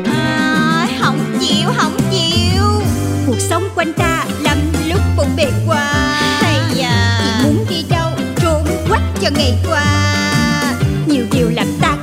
À, 0.05 0.87
không 0.99 1.19
chịu 1.39 1.69
không 1.77 1.97
chịu. 2.11 2.63
Cuộc 3.27 3.39
sống 3.39 3.63
quanh 3.75 3.93
ta 3.93 4.25
lắm 4.41 4.57
lúc 4.89 4.99
bộn 5.17 5.27
bề 5.37 5.51
quá 5.67 5.83
hay 6.41 6.81
à 6.81 7.19
chỉ 7.23 7.43
muốn 7.43 7.65
đi 7.69 7.85
đâu 7.89 8.11
trốn 8.41 8.63
quách 8.89 9.03
cho 9.21 9.29
ngày 9.35 9.53
qua. 9.69 9.85
Nhiều 11.07 11.25
điều 11.31 11.49
làm 11.49 11.67
ta 11.81 11.94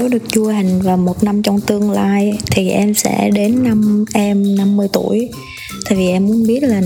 Nếu 0.00 0.08
được 0.08 0.22
du 0.34 0.46
hành 0.46 0.82
vào 0.82 0.96
một 0.96 1.24
năm 1.24 1.42
trong 1.42 1.60
tương 1.60 1.90
lai 1.90 2.38
thì 2.50 2.70
em 2.70 2.94
sẽ 2.94 3.30
đến 3.30 3.64
năm 3.64 4.04
em 4.14 4.56
50 4.56 4.88
tuổi. 4.92 5.28
Tại 5.84 5.98
vì 5.98 6.08
em 6.08 6.26
muốn 6.26 6.46
biết 6.46 6.62
là 6.62 6.82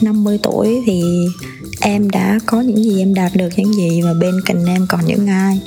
50 0.00 0.38
tuổi 0.42 0.82
thì 0.86 1.02
em 1.80 2.10
đã 2.10 2.38
có 2.46 2.60
những 2.60 2.84
gì 2.84 3.02
em 3.02 3.14
đạt 3.14 3.32
được 3.34 3.48
những 3.56 3.74
gì 3.74 4.02
và 4.02 4.14
bên 4.20 4.34
cạnh 4.44 4.64
em 4.66 4.86
còn 4.88 5.00
những 5.06 5.26
ai. 5.26 5.60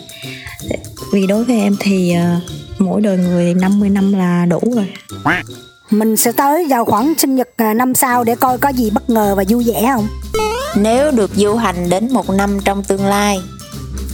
Vì 1.13 1.27
đối 1.27 1.43
với 1.43 1.60
em 1.60 1.75
thì 1.79 2.13
ờ, 2.13 2.39
mỗi 2.79 3.01
đời 3.01 3.17
người 3.17 3.53
50 3.53 3.89
năm 3.89 4.13
là 4.13 4.45
đủ 4.45 4.62
rồi. 4.75 4.88
Mình 5.89 6.17
sẽ 6.17 6.31
tới 6.31 6.67
vào 6.69 6.86
khoảng 6.86 7.13
sinh 7.17 7.36
nhật 7.36 7.50
à, 7.57 7.74
năm 7.74 7.95
sau 7.95 8.24
để 8.24 8.36
coi 8.36 8.57
có 8.57 8.69
gì 8.69 8.89
bất 8.89 9.10
ngờ 9.10 9.36
và 9.38 9.43
vui 9.50 9.63
vẻ 9.63 9.91
không? 9.93 10.07
Nếu 10.75 11.12
được 11.12 11.31
du 11.36 11.55
hành 11.55 11.89
đến 11.89 12.13
một 12.13 12.29
năm 12.29 12.60
trong 12.65 12.84
tương 12.84 13.05
lai 13.05 13.39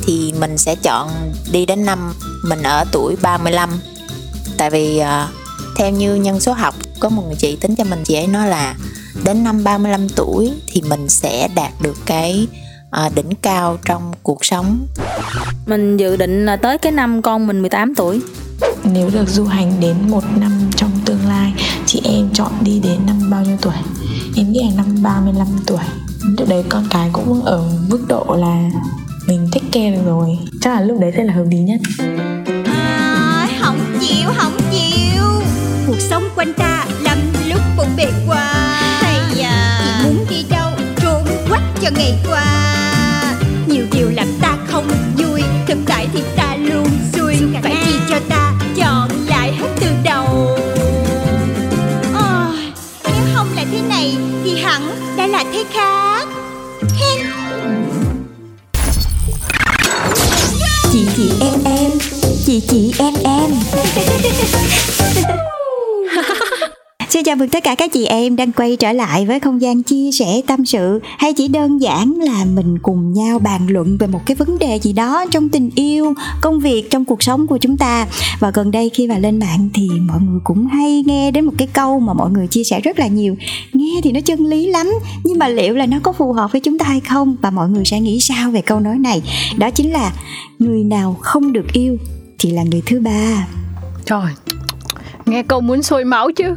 thì 0.02 0.34
mình 0.40 0.58
sẽ 0.58 0.76
chọn 0.76 1.10
đi 1.52 1.66
đến 1.66 1.86
năm. 1.86 2.14
Mình 2.44 2.64
ở 2.64 2.86
tuổi 2.92 3.16
35 3.22 3.70
tại 4.58 4.70
vì 4.70 4.98
à, 4.98 5.28
theo 5.78 5.92
như 5.92 6.16
nhân 6.16 6.40
số 6.40 6.54
học 6.54 6.76
có 7.00 7.10
một 7.10 7.24
người 7.26 7.36
chị 7.36 7.56
tính 7.56 7.76
cho 7.76 7.84
mình 7.84 8.04
chị 8.04 8.16
ấy 8.16 8.28
nói 8.28 8.48
là 8.48 8.76
đến 9.24 9.44
năm 9.44 9.64
35 9.64 10.10
tuổi 10.10 10.52
thì 10.68 10.82
mình 10.82 11.10
sẽ 11.10 11.48
đạt 11.56 11.72
được 11.82 11.98
cái 12.06 12.48
à, 12.92 13.10
đỉnh 13.16 13.36
cao 13.42 13.78
trong 13.86 14.14
cuộc 14.24 14.46
sống. 14.46 14.88
Mình 15.66 15.98
dự 15.98 16.16
định 16.16 16.46
là 16.46 16.56
tới 16.56 16.78
cái 16.78 16.92
năm 16.92 17.22
con 17.22 17.48
mình 17.48 17.62
18 17.62 17.96
tuổi. 17.96 18.22
Nếu 18.84 19.10
được 19.10 19.30
du 19.30 19.46
hành 19.46 19.80
đến 19.80 19.96
một 20.10 20.24
năm 20.38 20.70
trong 20.76 20.92
tương 21.06 21.28
lai 21.28 21.54
Chị 21.86 22.02
em 22.04 22.30
chọn 22.34 22.52
đi 22.62 22.80
đến 22.80 23.00
năm 23.08 23.30
bao 23.30 23.44
nhiêu 23.44 23.58
tuổi? 23.62 23.74
Em 24.36 24.52
nghĩ 24.52 24.64
là 24.64 24.76
năm 24.76 25.04
35 25.04 25.48
tuổi. 25.66 25.80
Lúc 26.38 26.50
đấy 26.50 26.64
con 26.70 26.88
cái 26.90 27.10
cũng 27.14 27.46
ở 27.46 27.64
mức 27.90 28.06
độ 28.08 28.36
là 28.40 28.70
mình 29.28 29.48
thích 29.52 29.64
care 29.72 29.92
được 29.92 30.02
rồi. 30.06 30.38
Chắc 30.62 30.74
là 30.74 30.82
lúc 30.82 31.00
đấy 31.00 31.12
sẽ 31.18 31.24
là 31.24 31.34
hợp 31.34 31.46
lý 31.52 31.58
nhất. 31.58 31.80
À, 32.66 33.48
không 33.62 33.80
chịu 34.02 34.30
không 34.38 34.58
chịu. 34.72 35.24
Cuộc 35.88 36.00
sống 36.00 36.24
quanh 36.36 36.54
ta 36.54 36.86
lắm 37.04 37.18
lúc 37.50 37.60
bộn 37.78 37.88
bề 37.98 38.08
quá 38.28 38.54
hay 39.02 39.42
à 39.44 39.80
chỉ 39.84 40.04
muốn 40.04 40.26
đi 40.30 40.46
đâu 40.50 40.72
trốn 41.02 41.24
quách 41.50 41.64
cho 41.82 41.90
ngày 41.96 42.14
qua. 42.30 42.46
Nhiều 43.68 43.86
điều 43.92 44.10
làm 44.10 44.28
ta 44.42 44.58
không 44.68 44.88
vui 45.18 45.42
thực 45.68 45.78
tại 45.86 46.08
thì 46.14 46.24
ta 46.36 46.56
luôn 46.56 46.88
xui. 47.14 47.36
Phải 47.64 47.76
chi 47.86 47.94
cho 48.10 48.20
ta 48.30 48.54
chọn 48.76 49.10
lại 49.28 49.54
hết 49.54 49.70
từ 49.80 49.88
đầu. 50.04 50.58
Ôi, 52.14 52.56
nếu 53.04 53.24
không 53.34 53.48
là 53.56 53.66
thế 53.72 53.82
này 53.90 54.18
thì 54.44 54.62
hẳn 54.62 54.82
đã 55.18 55.28
là 55.28 55.44
thế 55.54 55.64
khác 55.74 56.28
chào 67.32 67.36
mừng 67.36 67.50
tất 67.50 67.64
cả 67.64 67.76
các 67.76 67.92
chị 67.94 68.06
em 68.06 68.36
đang 68.36 68.52
quay 68.52 68.76
trở 68.76 68.92
lại 68.92 69.26
với 69.26 69.40
không 69.40 69.62
gian 69.62 69.84
chia 69.84 70.12
sẻ 70.12 70.42
tâm 70.48 70.66
sự 70.66 71.00
hay 71.18 71.34
chỉ 71.34 71.48
đơn 71.48 71.82
giản 71.82 72.14
là 72.20 72.46
mình 72.46 72.80
cùng 72.80 73.14
nhau 73.14 73.40
bàn 73.40 73.68
luận 73.68 73.98
về 73.98 74.08
một 74.08 74.20
cái 74.26 74.36
vấn 74.36 74.60
đề 74.60 74.80
gì 74.80 74.94
đó 74.94 75.26
trong 75.32 75.50
tình 75.50 75.70
yêu, 75.76 76.14
công 76.42 76.60
việc, 76.60 76.90
trong 76.90 77.06
cuộc 77.06 77.24
sống 77.24 77.48
của 77.48 77.58
chúng 77.58 77.78
ta. 77.78 78.08
Và 78.40 78.52
gần 78.52 78.72
đây 78.72 78.90
khi 78.90 79.08
mà 79.08 79.18
lên 79.18 79.40
mạng 79.40 79.70
thì 79.74 79.90
mọi 80.08 80.18
người 80.22 80.40
cũng 80.44 80.68
hay 80.68 81.04
nghe 81.06 81.32
đến 81.32 81.46
một 81.46 81.52
cái 81.58 81.68
câu 81.74 82.00
mà 82.00 82.14
mọi 82.14 82.32
người 82.32 82.48
chia 82.48 82.64
sẻ 82.64 82.82
rất 82.82 83.00
là 83.00 83.08
nhiều. 83.08 83.36
Nghe 83.74 84.02
thì 84.04 84.12
nó 84.12 84.20
chân 84.22 84.46
lý 84.46 84.66
lắm, 84.66 84.92
nhưng 85.24 85.40
mà 85.40 85.48
liệu 85.48 85.76
là 85.76 85.86
nó 85.86 85.98
có 86.04 86.12
phù 86.12 86.34
hợp 86.34 86.52
với 86.52 86.62
chúng 86.62 86.80
ta 86.80 86.86
hay 86.86 87.00
không 87.00 87.36
và 87.42 87.50
mọi 87.50 87.70
người 87.70 87.86
sẽ 87.86 88.00
nghĩ 88.00 88.20
sao 88.20 88.52
về 88.52 88.62
câu 88.62 88.80
nói 88.80 89.00
này? 89.00 89.22
Đó 89.58 89.70
chính 89.70 89.92
là 89.92 90.14
người 90.60 90.84
nào 90.84 91.18
không 91.22 91.54
được 91.54 91.74
yêu 91.74 91.98
thì 92.40 92.52
là 92.52 92.64
người 92.64 92.82
thứ 92.86 93.00
ba. 93.00 93.48
Trời, 94.06 94.32
nghe 95.26 95.44
câu 95.44 95.62
muốn 95.62 95.84
sôi 95.84 96.06
máu 96.06 96.32
chứ 96.36 96.56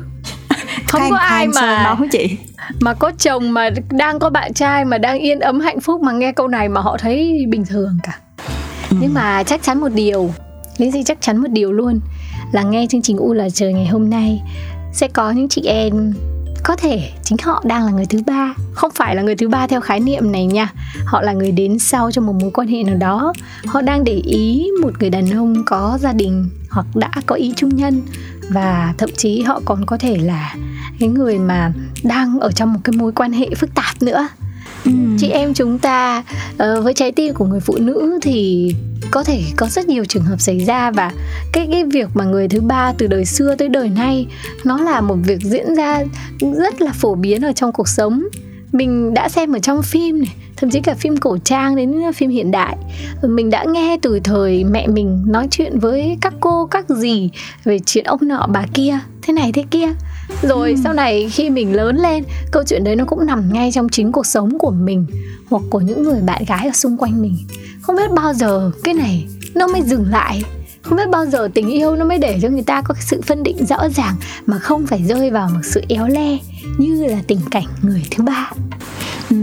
không 0.86 1.02
có 1.10 1.16
ai 1.16 1.48
mà 1.48 1.84
máu 1.84 2.06
chị. 2.12 2.36
mà 2.80 2.94
có 2.94 3.12
chồng 3.18 3.54
mà 3.54 3.70
đang 3.90 4.18
có 4.18 4.30
bạn 4.30 4.54
trai 4.54 4.84
mà 4.84 4.98
đang 4.98 5.18
yên 5.18 5.40
ấm 5.40 5.60
hạnh 5.60 5.80
phúc 5.80 6.02
mà 6.02 6.12
nghe 6.12 6.32
câu 6.32 6.48
này 6.48 6.68
mà 6.68 6.80
họ 6.80 6.96
thấy 6.98 7.46
bình 7.48 7.64
thường 7.64 7.98
cả. 8.02 8.18
Ừ. 8.90 8.96
nhưng 9.00 9.14
mà 9.14 9.42
chắc 9.42 9.62
chắn 9.62 9.80
một 9.80 9.92
điều 9.94 10.30
Linh 10.78 10.92
Si 10.92 11.02
chắc 11.02 11.18
chắn 11.20 11.36
một 11.36 11.48
điều 11.50 11.72
luôn 11.72 12.00
là 12.52 12.62
nghe 12.62 12.86
chương 12.90 13.02
trình 13.02 13.16
U 13.16 13.32
là 13.32 13.50
trời 13.50 13.72
ngày 13.72 13.86
hôm 13.86 14.10
nay 14.10 14.42
sẽ 14.92 15.08
có 15.08 15.30
những 15.30 15.48
chị 15.48 15.62
em 15.66 16.12
có 16.64 16.76
thể 16.76 17.10
chính 17.22 17.38
họ 17.42 17.62
đang 17.66 17.84
là 17.84 17.92
người 17.92 18.06
thứ 18.06 18.22
ba. 18.26 18.54
Không 18.74 18.90
phải 18.94 19.16
là 19.16 19.22
người 19.22 19.36
thứ 19.36 19.48
ba 19.48 19.66
theo 19.66 19.80
khái 19.80 20.00
niệm 20.00 20.32
này 20.32 20.46
nha. 20.46 20.72
Họ 21.04 21.22
là 21.22 21.32
người 21.32 21.52
đến 21.52 21.78
sau 21.78 22.10
trong 22.10 22.26
một 22.26 22.32
mối 22.40 22.50
quan 22.50 22.68
hệ 22.68 22.82
nào 22.82 22.96
đó. 22.96 23.32
Họ 23.66 23.82
đang 23.82 24.04
để 24.04 24.12
ý 24.12 24.68
một 24.82 24.90
người 25.00 25.10
đàn 25.10 25.30
ông 25.30 25.54
có 25.66 25.98
gia 26.00 26.12
đình 26.12 26.48
hoặc 26.70 26.86
đã 26.94 27.10
có 27.26 27.34
ý 27.34 27.52
chung 27.56 27.76
nhân 27.76 28.02
và 28.50 28.94
thậm 28.98 29.10
chí 29.16 29.42
họ 29.42 29.60
còn 29.64 29.86
có 29.86 29.98
thể 29.98 30.16
là 30.16 30.54
cái 31.00 31.08
người 31.08 31.38
mà 31.38 31.72
đang 32.02 32.40
ở 32.40 32.50
trong 32.52 32.72
một 32.72 32.80
cái 32.84 32.92
mối 32.96 33.12
quan 33.12 33.32
hệ 33.32 33.48
phức 33.56 33.74
tạp 33.74 34.02
nữa. 34.02 34.28
Ừ. 34.84 34.90
chị 35.18 35.28
em 35.28 35.54
chúng 35.54 35.78
ta 35.78 36.22
ờ, 36.58 36.82
với 36.82 36.94
trái 36.94 37.12
tim 37.12 37.34
của 37.34 37.44
người 37.44 37.60
phụ 37.60 37.76
nữ 37.80 38.18
thì 38.22 38.70
có 39.10 39.24
thể 39.24 39.42
có 39.56 39.68
rất 39.68 39.88
nhiều 39.88 40.04
trường 40.04 40.24
hợp 40.24 40.40
xảy 40.40 40.64
ra. 40.64 40.90
Và 40.90 41.12
cái 41.52 41.68
cái 41.72 41.84
việc 41.84 42.08
mà 42.14 42.24
người 42.24 42.48
thứ 42.48 42.60
ba 42.60 42.92
từ 42.98 43.06
đời 43.06 43.24
xưa 43.24 43.54
tới 43.54 43.68
đời 43.68 43.88
nay 43.88 44.26
nó 44.64 44.80
là 44.80 45.00
một 45.00 45.16
việc 45.24 45.40
diễn 45.42 45.74
ra 45.74 46.04
rất 46.40 46.80
là 46.80 46.92
phổ 46.92 47.14
biến 47.14 47.42
ở 47.42 47.52
trong 47.52 47.72
cuộc 47.72 47.88
sống 47.88 48.22
mình 48.74 49.14
đã 49.14 49.28
xem 49.28 49.52
ở 49.52 49.58
trong 49.58 49.82
phim 49.82 50.18
này 50.18 50.34
thậm 50.56 50.70
chí 50.70 50.80
cả 50.80 50.94
phim 50.94 51.16
cổ 51.16 51.38
trang 51.44 51.76
đến 51.76 52.02
phim 52.14 52.30
hiện 52.30 52.50
đại. 52.50 52.76
Mình 53.22 53.50
đã 53.50 53.64
nghe 53.64 53.96
từ 54.02 54.20
thời 54.24 54.64
mẹ 54.64 54.86
mình 54.86 55.22
nói 55.26 55.48
chuyện 55.50 55.78
với 55.78 56.16
các 56.20 56.34
cô 56.40 56.66
các 56.66 56.88
dì 56.88 57.30
về 57.64 57.78
chuyện 57.86 58.04
ông 58.04 58.20
nọ 58.22 58.46
bà 58.52 58.64
kia 58.74 58.98
thế 59.22 59.32
này 59.34 59.52
thế 59.52 59.64
kia. 59.70 59.88
Rồi 60.42 60.70
Ừ. 60.70 60.76
sau 60.84 60.92
này 60.92 61.28
khi 61.30 61.50
mình 61.50 61.72
lớn 61.76 61.96
lên 61.96 62.24
câu 62.52 62.62
chuyện 62.66 62.84
đấy 62.84 62.96
nó 62.96 63.04
cũng 63.04 63.26
nằm 63.26 63.52
ngay 63.52 63.72
trong 63.72 63.88
chính 63.88 64.12
cuộc 64.12 64.26
sống 64.26 64.58
của 64.58 64.70
mình 64.70 65.06
hoặc 65.50 65.62
của 65.70 65.80
những 65.80 66.02
người 66.02 66.20
bạn 66.26 66.44
gái 66.48 66.66
ở 66.66 66.72
xung 66.72 66.96
quanh 66.96 67.22
mình. 67.22 67.36
Không 67.82 67.96
biết 67.96 68.10
bao 68.16 68.34
giờ 68.34 68.70
cái 68.84 68.94
này 68.94 69.26
nó 69.54 69.66
mới 69.66 69.82
dừng 69.82 70.06
lại 70.10 70.42
không 70.84 70.96
biết 70.96 71.08
bao 71.10 71.26
giờ 71.26 71.48
tình 71.54 71.68
yêu 71.68 71.96
nó 71.96 72.04
mới 72.04 72.18
để 72.18 72.38
cho 72.42 72.48
người 72.48 72.62
ta 72.62 72.82
có 72.82 72.94
cái 72.94 73.02
sự 73.06 73.20
phân 73.26 73.42
định 73.42 73.66
rõ 73.66 73.88
ràng 73.96 74.14
mà 74.46 74.58
không 74.58 74.86
phải 74.86 75.02
rơi 75.02 75.30
vào 75.30 75.48
một 75.54 75.60
sự 75.62 75.82
éo 75.88 76.06
le 76.08 76.38
như 76.78 77.04
là 77.06 77.18
tình 77.26 77.40
cảnh 77.50 77.66
người 77.82 78.02
thứ 78.10 78.24
ba 78.24 78.50
Ừ 79.30 79.36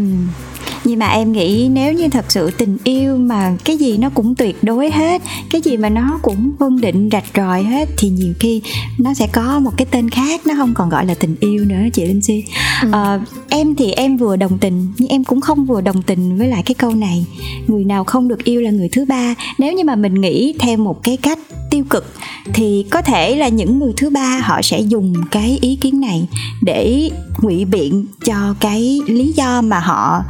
nhưng 0.84 1.00
mà 1.00 1.08
em 1.08 1.32
nghĩ 1.32 1.70
nếu 1.72 1.94
như 1.94 2.10
thật 2.10 2.26
sự 2.30 2.52
tình 2.52 2.78
yêu 2.84 3.18
mà 3.18 3.58
cái 3.66 3.78
gì 3.78 3.98
nó 3.98 4.10
cũng 4.10 4.36
tuyệt 4.36 4.64
đối 4.64 4.92
hết 4.92 5.22
cái 5.52 5.62
gì 5.62 5.78
mà 5.78 5.90
nó 5.90 6.20
cũng 6.22 6.52
phân 6.60 6.82
định 6.82 7.10
rạch 7.12 7.24
ròi 7.36 7.64
hết 7.64 7.90
thì 7.98 8.10
nhiều 8.10 8.34
khi 8.40 8.62
nó 8.98 9.14
sẽ 9.14 9.28
có 9.28 9.60
một 9.60 9.72
cái 9.78 9.88
tên 9.92 10.10
khác 10.10 10.42
nó 10.48 10.54
không 10.58 10.74
còn 10.74 10.90
gọi 10.90 11.06
là 11.06 11.14
tình 11.14 11.36
yêu 11.40 11.66
nữa 11.66 11.82
chị 11.94 12.06
linh 12.06 12.22
si. 12.22 12.44
Ừ. 12.82 12.90
Ờ, 12.92 13.20
em 13.50 13.76
thì 13.76 13.92
em 13.92 14.18
vừa 14.18 14.36
đồng 14.36 14.58
tình 14.58 14.94
nhưng 14.98 15.10
em 15.10 15.24
cũng 15.24 15.42
không 15.42 15.66
vừa 15.66 15.82
đồng 15.82 16.02
tình 16.02 16.38
với 16.38 16.48
lại 16.48 16.64
cái 16.66 16.76
câu 16.76 16.96
này. 16.96 17.26
Người 17.68 17.84
nào 17.84 18.04
không 18.04 18.28
được 18.28 18.44
yêu 18.44 18.62
là 18.62 18.72
người 18.72 18.90
thứ 18.90 19.06
ba. 19.06 19.36
Nếu 19.58 19.74
như 19.74 19.84
mà 19.84 19.96
mình 19.96 20.22
nghĩ 20.22 20.54
theo 20.60 20.78
một 20.78 21.04
cái 21.04 21.18
cách 21.18 21.40
tiêu 21.72 21.84
cực 21.90 22.14
thì 22.54 22.86
có 22.90 23.02
thể 23.02 23.36
là 23.36 23.48
những 23.48 23.80
người 23.80 23.94
thứ 23.98 24.10
ba 24.10 24.40
họ 24.44 24.62
sẽ 24.62 24.80
dùng 24.80 25.14
cái 25.32 25.60
ý 25.62 25.76
kiến 25.76 26.02
này 26.02 26.28
để 26.62 27.10
ngụy 27.42 27.66
biện 27.66 28.06
cho 28.26 28.56
cái 28.60 29.00
lý 29.08 29.34
do 29.36 29.62
mà 29.62 29.80
họ 29.80 30.24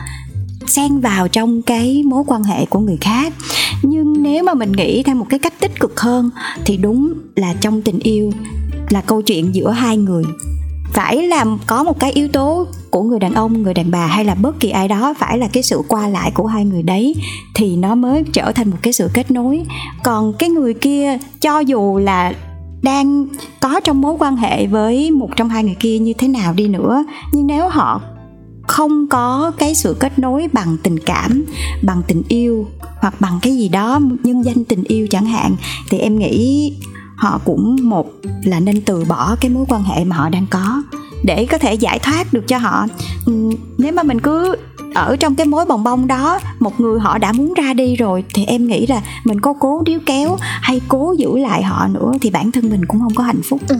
xen 0.68 1.00
vào 1.00 1.28
trong 1.28 1.62
cái 1.62 2.04
mối 2.06 2.24
quan 2.28 2.44
hệ 2.44 2.66
của 2.66 2.80
người 2.80 2.98
khác. 3.02 3.34
Nhưng 3.82 4.24
nếu 4.24 4.44
mà 4.44 4.54
mình 4.54 4.72
nghĩ 4.72 5.04
theo 5.04 5.16
một 5.16 5.26
cái 5.30 5.40
cách 5.40 5.54
tích 5.60 5.80
cực 5.80 6.00
hơn, 6.00 6.30
thì 6.66 6.78
đúng 6.78 7.14
là 7.36 7.54
trong 7.62 7.82
tình 7.82 8.00
yêu 8.00 8.32
là 8.90 9.02
câu 9.02 9.22
chuyện 9.22 9.56
giữa 9.56 9.72
hai 9.72 9.98
người. 9.98 10.24
Phải 10.94 11.28
làm 11.28 11.58
có 11.68 11.84
một 11.84 12.00
cái 12.00 12.12
yếu 12.12 12.28
tố 12.28 12.68
của 12.90 13.04
người 13.04 13.20
đàn 13.20 13.34
ông, 13.34 13.64
người 13.64 13.74
đàn 13.74 13.92
bà 13.92 14.08
hay 14.08 14.26
là 14.26 14.36
bất 14.36 14.60
kỳ 14.60 14.70
ai 14.70 14.88
đó, 14.88 15.14
phải 15.20 15.38
là 15.38 15.48
cái 15.54 15.64
sự 15.64 15.82
qua 15.88 16.08
lại 16.08 16.32
của 16.32 16.46
hai 16.46 16.66
người 16.66 16.84
đấy 16.84 17.16
thì 17.56 17.76
nó 17.76 17.96
mới 17.96 18.24
trở 18.34 18.52
thành 18.52 18.70
một 18.70 18.78
cái 18.82 18.94
sự 18.94 19.10
kết 19.14 19.32
nối. 19.32 19.62
Còn 20.04 20.34
cái 20.34 20.50
người 20.50 20.74
kia, 20.74 21.18
cho 21.42 21.60
dù 21.60 21.98
là 21.98 22.34
đang 22.82 23.28
có 23.60 23.80
trong 23.80 24.02
mối 24.02 24.16
quan 24.20 24.38
hệ 24.38 24.68
với 24.68 25.12
một 25.12 25.30
trong 25.36 25.50
hai 25.50 25.64
người 25.64 25.76
kia 25.80 26.00
như 26.00 26.14
thế 26.18 26.28
nào 26.28 26.54
đi 26.54 26.68
nữa, 26.68 27.04
nhưng 27.34 27.48
nếu 27.48 27.70
họ 27.70 28.02
không 28.72 29.08
có 29.08 29.52
cái 29.58 29.76
sự 29.76 29.96
kết 30.00 30.20
nối 30.20 30.48
bằng 30.54 30.78
tình 30.84 31.00
cảm, 31.00 31.46
bằng 31.82 32.02
tình 32.08 32.24
yêu 32.28 32.68
hoặc 33.00 33.22
bằng 33.22 33.40
cái 33.42 33.58
gì 33.58 33.70
đó, 33.70 34.00
nhân 34.24 34.46
danh 34.46 34.66
tình 34.66 34.84
yêu 34.84 35.08
chẳng 35.10 35.26
hạn, 35.26 35.56
thì 35.90 35.98
em 35.98 36.20
nghĩ 36.20 36.74
họ 37.16 37.40
cũng 37.46 37.76
một 37.84 38.08
là 38.44 38.60
nên 38.60 38.82
từ 38.82 39.06
bỏ 39.06 39.36
cái 39.42 39.52
mối 39.52 39.66
quan 39.70 39.84
hệ 39.84 40.04
mà 40.04 40.16
họ 40.16 40.30
đang 40.30 40.46
có 40.50 40.84
để 41.24 41.46
có 41.46 41.58
thể 41.58 41.74
giải 41.74 42.00
thoát 42.00 42.34
được 42.34 42.48
cho 42.48 42.58
họ 42.58 42.86
ừ, 43.26 43.50
nếu 43.78 43.92
mà 43.94 44.04
mình 44.04 44.20
cứ 44.20 44.56
ở 44.94 45.16
trong 45.16 45.36
cái 45.36 45.46
mối 45.46 45.66
bồng 45.66 45.84
bông 45.84 46.08
đó, 46.08 46.40
một 46.60 46.80
người 46.80 47.00
họ 47.00 47.18
đã 47.18 47.32
muốn 47.32 47.54
ra 47.54 47.74
đi 47.74 47.96
rồi 47.96 48.24
thì 48.34 48.46
em 48.46 48.68
nghĩ 48.68 48.88
là 48.88 49.02
mình 49.24 49.42
có 49.42 49.54
cố 49.54 49.82
điếu 49.86 50.00
kéo 50.06 50.38
hay 50.40 50.82
cố 50.88 51.16
giữ 51.18 51.38
lại 51.38 51.64
họ 51.64 51.88
nữa 51.88 52.12
thì 52.22 52.30
bản 52.30 52.52
thân 52.52 52.70
mình 52.70 52.86
cũng 52.86 53.00
không 53.02 53.16
có 53.16 53.24
hạnh 53.24 53.42
phúc 53.50 53.62
ừ. 53.68 53.76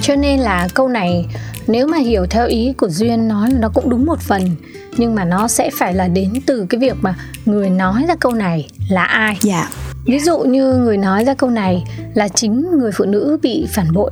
cho 0.00 0.16
nên 0.16 0.40
là 0.40 0.68
câu 0.74 0.88
này 0.88 1.26
nếu 1.68 1.86
mà 1.86 1.98
hiểu 1.98 2.26
theo 2.26 2.46
ý 2.46 2.72
của 2.72 2.88
duyên 2.88 3.28
nói 3.28 3.50
là 3.50 3.58
nó 3.60 3.68
cũng 3.74 3.90
đúng 3.90 4.06
một 4.06 4.20
phần. 4.20 4.42
Nhưng 4.96 5.14
mà 5.14 5.24
nó 5.24 5.48
sẽ 5.48 5.70
phải 5.74 5.94
là 5.94 6.08
đến 6.08 6.32
từ 6.46 6.66
cái 6.68 6.80
việc 6.80 6.96
mà 7.00 7.14
người 7.44 7.70
nói 7.70 8.04
ra 8.08 8.14
câu 8.14 8.32
này 8.32 8.68
là 8.90 9.04
ai. 9.04 9.36
Dạ. 9.42 9.70
Ví 10.06 10.18
dụ 10.18 10.38
như 10.38 10.74
người 10.74 10.96
nói 10.96 11.24
ra 11.24 11.34
câu 11.34 11.50
này 11.50 11.84
là 12.14 12.28
chính 12.28 12.78
người 12.78 12.92
phụ 12.92 13.04
nữ 13.04 13.38
bị 13.42 13.66
phản 13.68 13.92
bội. 13.92 14.10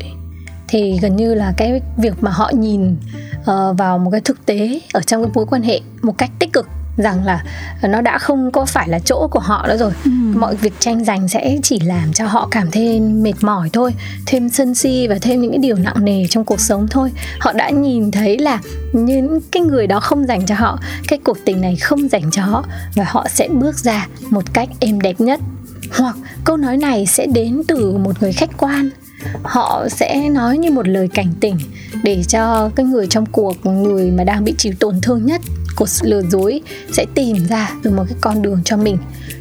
Thì 0.68 0.98
gần 1.02 1.16
như 1.16 1.34
là 1.34 1.54
cái 1.56 1.82
việc 1.96 2.14
mà 2.20 2.30
họ 2.30 2.50
nhìn 2.54 2.96
uh, 3.40 3.46
vào 3.78 3.98
một 3.98 4.10
cái 4.10 4.20
thực 4.20 4.46
tế 4.46 4.80
ở 4.92 5.00
trong 5.00 5.22
cái 5.22 5.30
mối 5.34 5.46
quan 5.46 5.62
hệ 5.62 5.80
một 6.02 6.18
cách 6.18 6.30
tích 6.38 6.52
cực 6.52 6.66
rằng 6.96 7.24
là 7.24 7.42
nó 7.82 8.00
đã 8.00 8.18
không 8.18 8.50
có 8.52 8.64
phải 8.64 8.88
là 8.88 8.98
chỗ 8.98 9.28
của 9.30 9.40
họ 9.40 9.66
nữa 9.68 9.76
rồi. 9.76 9.92
Ừ. 10.04 10.10
mọi 10.34 10.56
việc 10.56 10.72
tranh 10.78 11.04
giành 11.04 11.28
sẽ 11.28 11.58
chỉ 11.62 11.80
làm 11.80 12.12
cho 12.12 12.26
họ 12.26 12.48
cảm 12.50 12.70
thấy 12.70 13.00
mệt 13.00 13.34
mỏi 13.40 13.70
thôi 13.72 13.94
thêm 14.26 14.48
sân 14.48 14.74
si 14.74 15.06
và 15.08 15.18
thêm 15.22 15.40
những 15.40 15.50
cái 15.50 15.58
điều 15.58 15.76
nặng 15.76 16.04
nề 16.04 16.26
trong 16.30 16.44
cuộc 16.44 16.60
sống 16.60 16.86
thôi. 16.90 17.12
Họ 17.40 17.52
đã 17.52 17.70
nhìn 17.70 18.10
thấy 18.10 18.38
là 18.38 18.60
những 18.92 19.40
cái 19.52 19.62
người 19.62 19.86
đó 19.86 20.00
không 20.00 20.26
dành 20.26 20.46
cho 20.46 20.54
họ 20.54 20.78
cái 21.08 21.18
cuộc 21.24 21.38
tình 21.44 21.60
này 21.60 21.76
không 21.76 22.08
dành 22.08 22.30
cho 22.30 22.42
họ 22.42 22.64
và 22.94 23.04
họ 23.08 23.26
sẽ 23.28 23.48
bước 23.48 23.78
ra 23.78 24.06
một 24.30 24.52
cách 24.52 24.68
êm 24.80 25.00
đẹp 25.00 25.20
nhất. 25.20 25.40
Hoặc 25.92 26.16
câu 26.44 26.56
nói 26.56 26.76
này 26.76 27.06
sẽ 27.06 27.26
đến 27.26 27.62
từ 27.68 27.92
một 27.92 28.22
người 28.22 28.32
khách 28.32 28.50
quan. 28.58 28.90
Họ 29.42 29.88
sẽ 29.88 30.28
nói 30.28 30.58
như 30.58 30.70
một 30.70 30.88
lời 30.88 31.08
cảnh 31.14 31.32
tỉnh 31.40 31.56
để 32.02 32.24
cho 32.24 32.70
cái 32.76 32.86
người 32.86 33.06
trong 33.06 33.26
cuộc 33.26 33.66
người 33.66 34.10
mà 34.10 34.24
đang 34.24 34.44
bị 34.44 34.54
chịu 34.58 34.72
tổn 34.80 35.00
thương 35.02 35.26
nhất 35.26 35.40
của 35.76 35.86
sự 35.86 36.08
lừa 36.08 36.22
dối 36.22 36.60
sẽ 36.92 37.06
tìm 37.14 37.36
ra 37.48 37.70
được 37.82 37.90
một 37.90 38.04
cái 38.08 38.18
con 38.20 38.42
đường 38.42 38.60
cho 38.64 38.76
mình. 38.76 38.98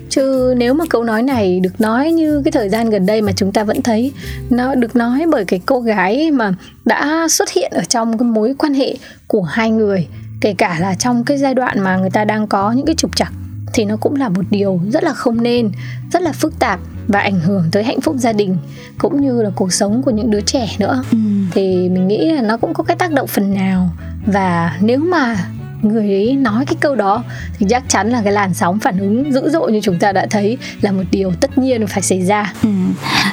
Chứ 0.10 0.54
nếu 0.58 0.74
mà 0.74 0.86
câu 0.90 1.04
nói 1.04 1.24
này 1.24 1.60
được 1.60 1.82
nói 1.82 2.12
như 2.12 2.42
cái 2.46 2.52
thời 2.52 2.70
gian 2.70 2.90
gần 2.90 3.06
đây 3.06 3.22
mà 3.22 3.32
chúng 3.36 3.52
ta 3.52 3.64
vẫn 3.64 3.82
thấy 3.82 4.12
nó 4.50 4.76
được 4.76 4.96
nói 4.96 5.26
bởi 5.32 5.46
cái 5.46 5.62
cô 5.66 5.80
gái 5.80 6.32
mà 6.32 6.54
đã 6.86 7.28
xuất 7.30 7.50
hiện 7.50 7.72
ở 7.76 7.84
trong 7.84 8.18
cái 8.18 8.28
mối 8.28 8.56
quan 8.58 8.74
hệ 8.74 8.98
của 9.28 9.42
hai 9.42 9.72
người 9.72 10.08
kể 10.42 10.54
cả 10.58 10.80
là 10.80 10.96
trong 10.96 11.24
cái 11.24 11.38
giai 11.38 11.54
đoạn 11.54 11.80
mà 11.80 11.98
người 11.98 12.10
ta 12.10 12.26
đang 12.26 12.48
có 12.48 12.72
những 12.72 12.86
cái 12.86 12.96
trục 12.96 13.16
trặc 13.16 13.34
thì 13.74 13.86
nó 13.86 13.98
cũng 13.98 14.16
là 14.16 14.30
một 14.30 14.42
điều 14.50 14.82
rất 14.94 15.04
là 15.04 15.14
không 15.14 15.44
nên 15.44 15.72
rất 16.12 16.22
là 16.22 16.32
phức 16.32 16.60
tạp 16.60 16.80
và 17.08 17.20
ảnh 17.20 17.40
hưởng 17.40 17.64
tới 17.72 17.84
hạnh 17.84 18.02
phúc 18.02 18.16
gia 18.20 18.34
đình 18.34 18.58
cũng 18.98 19.22
như 19.22 19.42
là 19.42 19.50
cuộc 19.56 19.74
sống 19.74 20.04
của 20.04 20.12
những 20.12 20.32
đứa 20.32 20.42
trẻ 20.42 20.68
nữa. 20.80 21.04
Ừ. 21.12 21.18
thì 21.52 21.90
mình 21.90 22.08
nghĩ 22.08 22.32
là 22.32 22.42
nó 22.42 22.58
cũng 22.58 22.74
có 22.74 22.84
cái 22.84 22.98
tác 22.98 23.12
động 23.12 23.28
phần 23.28 23.54
nào. 23.54 23.90
Và 24.26 24.78
nếu 24.82 25.00
mà 25.00 25.38
người 25.86 26.14
ấy 26.14 26.36
nói 26.36 26.66
cái 26.66 26.76
câu 26.80 26.96
đó 26.96 27.24
thì 27.60 27.66
chắc 27.70 27.84
chắn 27.90 28.10
là 28.10 28.22
cái 28.24 28.34
làn 28.34 28.54
sóng 28.54 28.80
phản 28.80 29.00
ứng 29.00 29.34
dữ 29.34 29.50
dội 29.50 29.72
như 29.72 29.80
chúng 29.84 30.00
ta 30.00 30.12
đã 30.12 30.28
thấy 30.30 30.58
là 30.82 30.92
một 30.92 31.04
điều 31.12 31.32
tất 31.42 31.58
nhiên 31.58 31.88
phải 31.88 32.02
xảy 32.02 32.26
ra 32.26 32.54
ừ. 32.64 32.70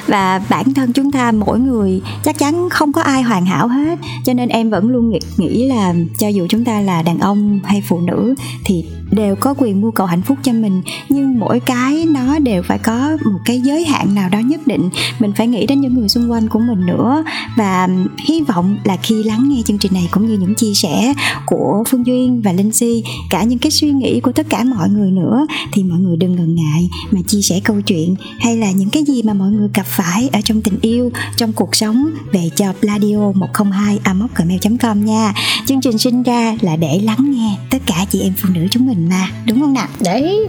và 0.07 0.41
bản 0.49 0.73
thân 0.73 0.93
chúng 0.93 1.11
ta 1.11 1.31
mỗi 1.31 1.59
người 1.59 2.01
chắc 2.23 2.37
chắn 2.37 2.69
không 2.69 2.91
có 2.91 3.01
ai 3.01 3.21
hoàn 3.21 3.45
hảo 3.45 3.67
hết 3.67 3.99
cho 4.25 4.33
nên 4.33 4.49
em 4.49 4.69
vẫn 4.69 4.89
luôn 4.89 5.09
nghĩ, 5.09 5.19
nghĩ 5.37 5.67
là 5.67 5.93
cho 6.19 6.27
dù 6.27 6.47
chúng 6.49 6.65
ta 6.65 6.81
là 6.81 7.01
đàn 7.01 7.19
ông 7.19 7.59
hay 7.63 7.83
phụ 7.87 7.99
nữ 8.01 8.35
thì 8.65 8.85
đều 9.15 9.35
có 9.35 9.53
quyền 9.57 9.81
mưu 9.81 9.91
cầu 9.91 10.07
hạnh 10.07 10.21
phúc 10.21 10.37
cho 10.43 10.53
mình, 10.53 10.81
nhưng 11.09 11.39
mỗi 11.39 11.59
cái 11.59 12.05
nó 12.05 12.39
đều 12.39 12.63
phải 12.63 12.77
có 12.77 13.17
một 13.25 13.39
cái 13.45 13.61
giới 13.61 13.85
hạn 13.85 14.15
nào 14.15 14.29
đó 14.29 14.39
nhất 14.39 14.67
định. 14.67 14.89
Mình 15.19 15.31
phải 15.37 15.47
nghĩ 15.47 15.65
đến 15.65 15.81
những 15.81 15.93
người 15.93 16.09
xung 16.09 16.31
quanh 16.31 16.49
của 16.49 16.59
mình 16.59 16.85
nữa. 16.85 17.23
Và 17.57 17.87
hy 18.27 18.41
vọng 18.41 18.77
là 18.83 18.97
khi 19.03 19.23
lắng 19.23 19.49
nghe 19.49 19.61
chương 19.65 19.77
trình 19.77 19.93
này 19.93 20.07
cũng 20.11 20.27
như 20.27 20.37
những 20.37 20.55
chia 20.55 20.73
sẻ 20.73 21.13
của 21.45 21.83
phương 21.89 22.05
duyên 22.05 22.41
và 22.41 22.51
linh 22.51 22.71
si, 22.71 23.03
cả 23.29 23.43
những 23.43 23.59
cái 23.59 23.71
suy 23.71 23.91
nghĩ 23.91 24.19
của 24.19 24.31
tất 24.31 24.49
cả 24.49 24.63
mọi 24.63 24.89
người 24.89 25.11
nữa, 25.11 25.47
thì 25.73 25.83
mọi 25.83 25.99
người 25.99 26.17
đừng 26.17 26.35
ngần 26.35 26.55
ngại 26.55 26.89
mà 27.11 27.21
chia 27.27 27.41
sẻ 27.41 27.59
câu 27.63 27.81
chuyện 27.81 28.15
hay 28.39 28.57
là 28.57 28.71
những 28.71 28.89
cái 28.89 29.03
gì 29.03 29.23
mà 29.23 29.33
mọi 29.33 29.51
người 29.51 29.69
gặp 29.73 29.85
phải 29.85 30.29
ở 30.33 30.41
trong 30.43 30.61
tình 30.61 30.77
yêu, 30.81 31.11
trong 31.37 31.53
cuộc 31.53 31.75
sống 31.75 32.09
về 32.31 32.49
cho 32.55 32.73
pladio 32.81 33.31
102 33.35 33.99
gmail 34.35 34.59
com 34.79 35.05
nha 35.05 35.33
chương 35.65 35.81
trình 35.81 35.97
sinh 35.97 36.23
ra 36.23 36.55
là 36.61 36.75
để 36.75 36.99
lắng 37.03 37.31
nghe 37.31 37.57
tất 37.71 37.77
cả 37.87 38.05
chị 38.09 38.21
em 38.21 38.33
phụ 38.41 38.49
nữ 38.53 38.67
chúng 38.71 38.87
mình 38.87 39.09
mà 39.09 39.27
đúng 39.47 39.61
không 39.61 39.73
nào? 39.73 39.87
Đấy 39.99 40.47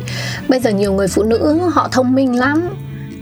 bây 0.48 0.60
giờ 0.60 0.70
nhiều 0.70 0.92
người 0.92 1.08
phụ 1.08 1.22
nữ 1.22 1.60
họ 1.72 1.88
thông 1.92 2.14
minh 2.14 2.38
lắm. 2.38 2.68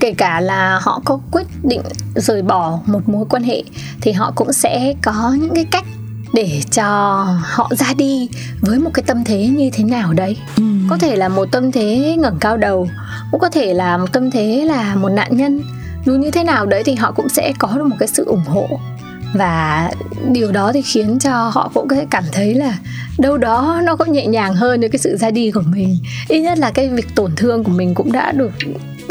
Kể 0.00 0.14
cả 0.14 0.40
là 0.40 0.78
họ 0.82 1.02
có 1.04 1.20
quyết 1.32 1.46
định 1.62 1.80
rời 2.14 2.42
bỏ 2.42 2.78
một 2.86 3.08
mối 3.08 3.24
quan 3.30 3.42
hệ 3.42 3.62
thì 4.00 4.12
họ 4.12 4.32
cũng 4.34 4.52
sẽ 4.52 4.94
có 5.02 5.36
những 5.40 5.54
cái 5.54 5.64
cách 5.64 5.84
để 6.32 6.60
cho 6.70 6.86
họ 7.40 7.70
ra 7.78 7.94
đi 7.94 8.28
với 8.60 8.78
một 8.78 8.90
cái 8.94 9.02
tâm 9.06 9.24
thế 9.24 9.46
như 9.46 9.70
thế 9.72 9.84
nào 9.84 10.12
đấy. 10.12 10.36
Ừ. 10.56 10.62
có 10.90 10.98
thể 10.98 11.16
là 11.16 11.28
một 11.28 11.48
tâm 11.52 11.72
thế 11.72 12.16
ngẩng 12.18 12.38
cao 12.40 12.56
đầu 12.56 12.88
cũng 13.30 13.40
có 13.40 13.50
thể 13.50 13.74
là 13.74 13.96
một 13.96 14.12
tâm 14.12 14.30
thế 14.30 14.64
là 14.64 14.94
một 14.94 15.08
nạn 15.08 15.36
nhân. 15.36 15.62
Dù 16.06 16.12
như 16.12 16.30
thế 16.30 16.44
nào 16.44 16.66
đấy 16.66 16.82
thì 16.84 16.94
họ 16.94 17.12
cũng 17.12 17.28
sẽ 17.28 17.52
có 17.58 17.72
được 17.76 17.86
một 17.86 17.96
cái 17.98 18.08
sự 18.08 18.24
ủng 18.24 18.44
hộ 18.46 18.68
và 19.32 19.90
điều 20.32 20.52
đó 20.52 20.72
thì 20.72 20.82
khiến 20.82 21.18
cho 21.18 21.50
họ 21.54 21.70
cũng 21.74 21.88
có 21.88 21.96
thể 21.96 22.06
cảm 22.10 22.24
thấy 22.32 22.54
là 22.54 22.78
đâu 23.18 23.36
đó 23.38 23.80
nó 23.84 23.96
có 23.96 24.04
nhẹ 24.04 24.26
nhàng 24.26 24.54
hơn 24.54 24.80
với 24.80 24.88
cái 24.88 24.98
sự 24.98 25.16
ra 25.16 25.30
đi 25.30 25.50
của 25.50 25.62
mình. 25.66 25.98
Ít 26.28 26.40
nhất 26.40 26.58
là 26.58 26.70
cái 26.70 26.88
việc 26.88 27.14
tổn 27.14 27.32
thương 27.36 27.64
của 27.64 27.72
mình 27.72 27.94
cũng 27.94 28.12
đã 28.12 28.32
được 28.32 28.52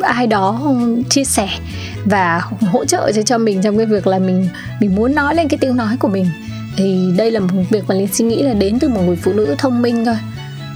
ai 0.01 0.27
đó 0.27 0.61
chia 1.09 1.23
sẻ 1.23 1.49
và 2.05 2.41
hỗ 2.71 2.85
trợ 2.85 3.11
cho 3.15 3.21
cho 3.21 3.37
mình 3.37 3.61
trong 3.61 3.77
cái 3.77 3.85
việc 3.85 4.07
là 4.07 4.19
mình 4.19 4.47
mình 4.79 4.95
muốn 4.95 5.15
nói 5.15 5.35
lên 5.35 5.47
cái 5.47 5.57
tiếng 5.57 5.75
nói 5.75 5.97
của 5.99 6.07
mình. 6.07 6.25
Thì 6.77 7.11
đây 7.17 7.31
là 7.31 7.39
một 7.39 7.47
việc 7.69 7.83
mà 7.87 7.95
linh 7.95 8.07
suy 8.07 8.25
nghĩ 8.25 8.43
là 8.43 8.53
đến 8.53 8.79
từ 8.79 8.89
một 8.89 9.01
người 9.05 9.15
phụ 9.15 9.33
nữ 9.33 9.55
thông 9.57 9.81
minh 9.81 10.05
thôi. 10.05 10.17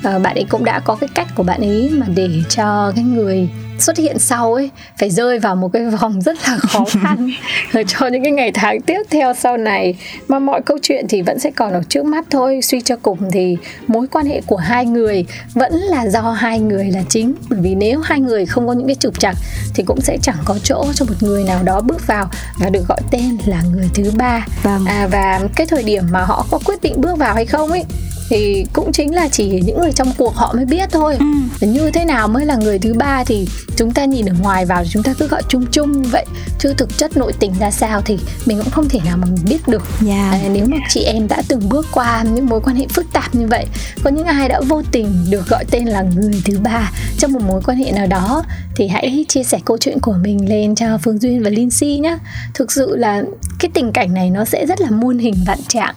À, 0.04 0.20
bạn 0.20 0.36
ấy 0.36 0.46
cũng 0.50 0.66
đã 0.66 0.80
có 0.80 0.96
cái 0.96 1.10
cách 1.16 1.28
của 1.36 1.44
bạn 1.44 1.62
ấy 1.62 1.90
mà 1.90 2.08
để 2.16 2.30
cho 2.50 2.92
cái 2.96 3.04
người 3.04 3.50
xuất 3.80 3.98
hiện 3.98 4.20
sau 4.20 4.54
ấy 4.54 4.70
phải 5.00 5.10
rơi 5.10 5.40
vào 5.40 5.56
một 5.56 5.70
cái 5.74 5.86
vòng 6.00 6.22
rất 6.22 6.38
là 6.48 6.58
khó 6.58 6.86
khăn. 7.02 7.32
Cho 7.88 8.08
những 8.08 8.24
cái 8.24 8.32
ngày 8.32 8.52
tháng 8.52 8.82
tiếp 8.82 9.02
theo 9.10 9.34
sau 9.34 9.58
này 9.58 9.96
mà 10.28 10.40
mọi 10.40 10.62
câu 10.62 10.78
chuyện 10.82 11.06
thì 11.10 11.22
vẫn 11.22 11.40
sẽ 11.40 11.52
còn 11.52 11.74
ở 11.74 11.82
trước 11.90 12.06
mắt 12.06 12.26
thôi. 12.30 12.60
Suy 12.62 12.82
cho 12.82 12.96
cùng 12.96 13.32
thì 13.32 13.58
mối 13.88 14.08
quan 14.08 14.26
hệ 14.26 14.42
của 14.46 14.58
hai 14.58 14.86
người 14.86 15.26
vẫn 15.54 15.74
là 15.74 16.08
do 16.08 16.22
hai 16.22 16.60
người 16.60 16.92
là 16.92 17.04
chính. 17.10 17.34
Bởi 17.50 17.60
vì 17.62 17.76
nếu 17.76 18.00
hai 18.00 18.20
người 18.20 18.46
không 18.46 18.68
có 18.68 18.74
những 18.74 18.88
cái 18.88 18.96
trục 18.96 19.20
trặc 19.20 19.36
thì 19.76 19.84
cũng 19.84 20.02
sẽ 20.02 20.18
chẳng 20.22 20.38
có 20.46 20.58
chỗ 20.64 20.86
cho 20.96 21.06
một 21.06 21.16
người 21.22 21.44
nào 21.44 21.64
đó 21.64 21.82
bước 21.82 22.08
vào 22.08 22.30
và 22.60 22.70
được 22.70 22.88
gọi 22.88 23.02
tên 23.12 23.38
là 23.46 23.64
người 23.74 23.90
thứ 23.94 24.12
ba. 24.18 24.46
Vâng. 24.64 24.86
à, 24.86 25.08
và 25.12 25.40
cái 25.56 25.68
thời 25.68 25.84
điểm 25.84 26.04
mà 26.12 26.26
họ 26.26 26.46
có 26.52 26.60
quyết 26.66 26.82
định 26.82 27.02
bước 27.02 27.18
vào 27.18 27.36
hay 27.36 27.46
không 27.46 27.72
ấy 27.72 27.84
thì 28.30 28.66
cũng 28.74 28.92
chính 28.92 29.16
là 29.16 29.28
chỉ 29.28 29.62
những 29.66 29.80
người 29.80 29.92
trong 29.92 30.12
cuộc 30.18 30.36
họ 30.36 30.54
mới 30.56 30.66
biết 30.66 30.90
thôi 30.92 31.18
ừ. 31.20 31.68
như 31.68 31.92
thế 31.92 32.06
nào 32.06 32.28
mới 32.28 32.46
là 32.46 32.56
người 32.56 32.80
thứ 32.80 32.94
ba 32.94 33.24
thì 33.24 33.48
chúng 33.76 33.92
ta 33.92 34.06
nhìn 34.06 34.26
ở 34.26 34.34
ngoài 34.42 34.66
vào 34.66 34.84
chúng 34.90 35.04
ta 35.04 35.14
cứ 35.20 35.28
gọi 35.28 35.42
chung 35.50 35.66
chung 35.72 36.04
vậy 36.04 36.26
chứ 36.60 36.74
thực 36.78 36.98
chất 36.98 37.18
nội 37.18 37.34
tình 37.40 37.54
ra 37.60 37.72
sao 37.72 38.02
thì 38.02 38.18
mình 38.46 38.58
cũng 38.58 38.70
không 38.70 38.90
thể 38.90 39.00
nào 39.06 39.18
mà 39.18 39.26
mình 39.26 39.46
biết 39.50 39.68
được 39.68 39.84
yeah. 40.08 40.42
Dạ. 40.42 40.48
à, 40.48 40.50
nếu 40.54 40.66
mà 40.68 40.78
chị 40.90 41.04
em 41.04 41.28
đã 41.28 41.42
từng 41.48 41.70
bước 41.70 41.88
qua 41.92 42.24
những 42.24 42.46
mối 42.46 42.62
quan 42.62 42.76
hệ 42.76 42.86
phức 42.90 43.06
tạp 43.14 43.36
như 43.36 43.48
vậy 43.48 43.66
có 44.04 44.10
những 44.10 44.26
ai 44.26 44.50
đã 44.50 44.62
vô 44.68 44.82
tình 44.92 45.26
được 45.30 45.48
gọi 45.48 45.66
tên 45.72 45.86
là 45.86 46.02
người 46.02 46.42
thứ 46.46 46.60
ba 46.60 46.92
trong 47.18 47.32
một 47.32 47.42
mối 47.48 47.62
quan 47.66 47.78
hệ 47.78 47.92
nào 47.92 48.08
đó 48.08 48.44
thì 48.76 48.88
hãy 48.88 49.26
chia 49.28 49.44
sẻ 49.44 49.60
câu 49.66 49.78
chuyện 49.78 50.00
của 50.00 50.14
mình 50.22 50.50
lên 50.50 50.76
cho 50.76 50.98
phương 50.98 51.20
duyên 51.20 51.44
và 51.44 51.50
linh 51.50 51.72
si 51.72 52.00
nhé 52.04 52.18
thực 52.54 52.72
sự 52.72 52.96
là 52.96 53.24
cái 53.60 53.72
tình 53.74 53.92
cảnh 53.92 54.14
này 54.14 54.30
nó 54.30 54.46
sẽ 54.46 54.66
rất 54.66 54.82
là 54.82 54.90
muôn 54.90 55.18
hình 55.18 55.36
vạn 55.46 55.60
trạng 55.68 55.96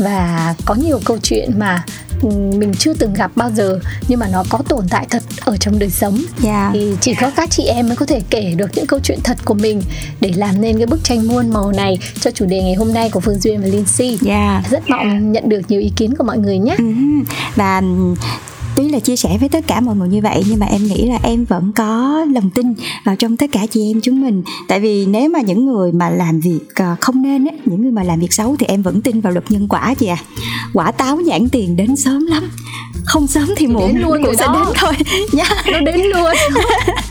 và 0.00 0.54
có 0.64 0.74
nhiều 0.74 1.00
câu 1.04 1.18
chuyện 1.22 1.58
mà 1.58 1.84
ừ, 2.22 2.28
mình 2.56 2.72
chưa 2.78 2.94
từng 2.94 3.14
gặp 3.14 3.30
bao 3.36 3.50
giờ 3.50 3.80
nhưng 4.08 4.18
mà 4.18 4.28
nó 4.32 4.44
có 4.48 4.58
tồn 4.68 4.84
tại 4.90 5.06
thật 5.10 5.22
ở 5.40 5.56
trong 5.56 5.78
đời 5.78 5.90
sống 5.90 6.16
yeah. 6.16 6.34
Dạ. 6.42 6.70
thì 6.74 6.96
chỉ 7.00 7.14
có 7.14 7.30
các 7.36 7.50
chị 7.50 7.62
em 7.62 7.88
mới 7.88 7.96
có 7.96 8.06
thể 8.06 8.22
kể 8.30 8.54
được 8.56 8.70
những 8.74 8.86
câu 8.86 9.00
chuyện 9.02 9.18
thật 9.24 9.36
của 9.44 9.54
mình 9.54 9.82
để 10.20 10.32
làm 10.36 10.60
nên 10.60 10.78
cái 10.78 10.86
bức 10.86 11.04
tranh 11.04 11.28
muôn 11.28 11.50
màu 11.50 11.72
này 11.72 11.98
cho 12.20 12.30
chủ 12.30 12.46
đề 12.46 12.62
ngày 12.62 12.74
hôm 12.74 12.92
nay 12.92 13.10
của 13.10 13.20
Phương 13.20 13.38
Duyên 13.38 13.60
và 13.60 13.66
Linh 13.66 13.84
Si. 13.86 14.18
Yeah. 14.26 14.70
Rất 14.70 14.90
mong 14.90 15.32
nhận 15.32 15.48
được 15.48 15.60
nhiều 15.68 15.80
ý 15.80 15.92
kiến 15.96 16.16
của 16.16 16.24
mọi 16.24 16.38
người 16.38 16.58
nhé. 16.58 16.76
Uh-huh. 16.78 17.24
Và 17.54 17.82
tuy 18.82 18.88
là 18.88 18.98
chia 18.98 19.16
sẻ 19.16 19.36
với 19.40 19.48
tất 19.48 19.66
cả 19.66 19.80
mọi 19.80 19.96
người 19.96 20.08
như 20.08 20.20
vậy 20.20 20.44
nhưng 20.48 20.58
mà 20.58 20.66
em 20.66 20.86
nghĩ 20.86 21.06
là 21.06 21.18
em 21.22 21.44
vẫn 21.44 21.72
có 21.76 22.24
lòng 22.34 22.50
tin 22.50 22.74
vào 23.04 23.16
trong 23.16 23.36
tất 23.36 23.46
cả 23.52 23.66
chị 23.70 23.90
em 23.90 24.00
chúng 24.00 24.20
mình. 24.20 24.42
Tại 24.68 24.80
vì 24.80 25.06
nếu 25.06 25.28
mà 25.28 25.40
những 25.40 25.66
người 25.66 25.92
mà 25.92 26.10
làm 26.10 26.40
việc 26.40 26.60
ờ, 26.74 26.96
không 27.00 27.22
nên 27.22 27.44
á 27.44 27.52
những 27.64 27.82
người 27.82 27.92
mà 27.92 28.02
làm 28.02 28.20
việc 28.20 28.32
xấu 28.32 28.56
thì 28.58 28.66
em 28.66 28.82
vẫn 28.82 29.02
tin 29.02 29.20
vào 29.20 29.32
luật 29.32 29.50
nhân 29.50 29.68
quả 29.68 29.94
chị 29.94 30.06
à 30.06 30.16
quả 30.72 30.92
táo 30.92 31.16
nhãn 31.16 31.48
tiền 31.48 31.76
đến 31.76 31.96
sớm 31.96 32.26
lắm. 32.26 32.50
Không 33.04 33.26
sớm 33.26 33.48
thì 33.56 33.66
muộn 33.66 33.86
đến 33.86 34.02
luôn 34.02 34.22
cũng 34.24 34.36
sẽ 34.36 34.46
đó. 34.46 34.64
đến 34.64 34.74
thôi. 34.76 34.92
Nha 35.32 35.44
nó 35.72 35.80
đến 35.80 36.00
luôn 36.00 36.34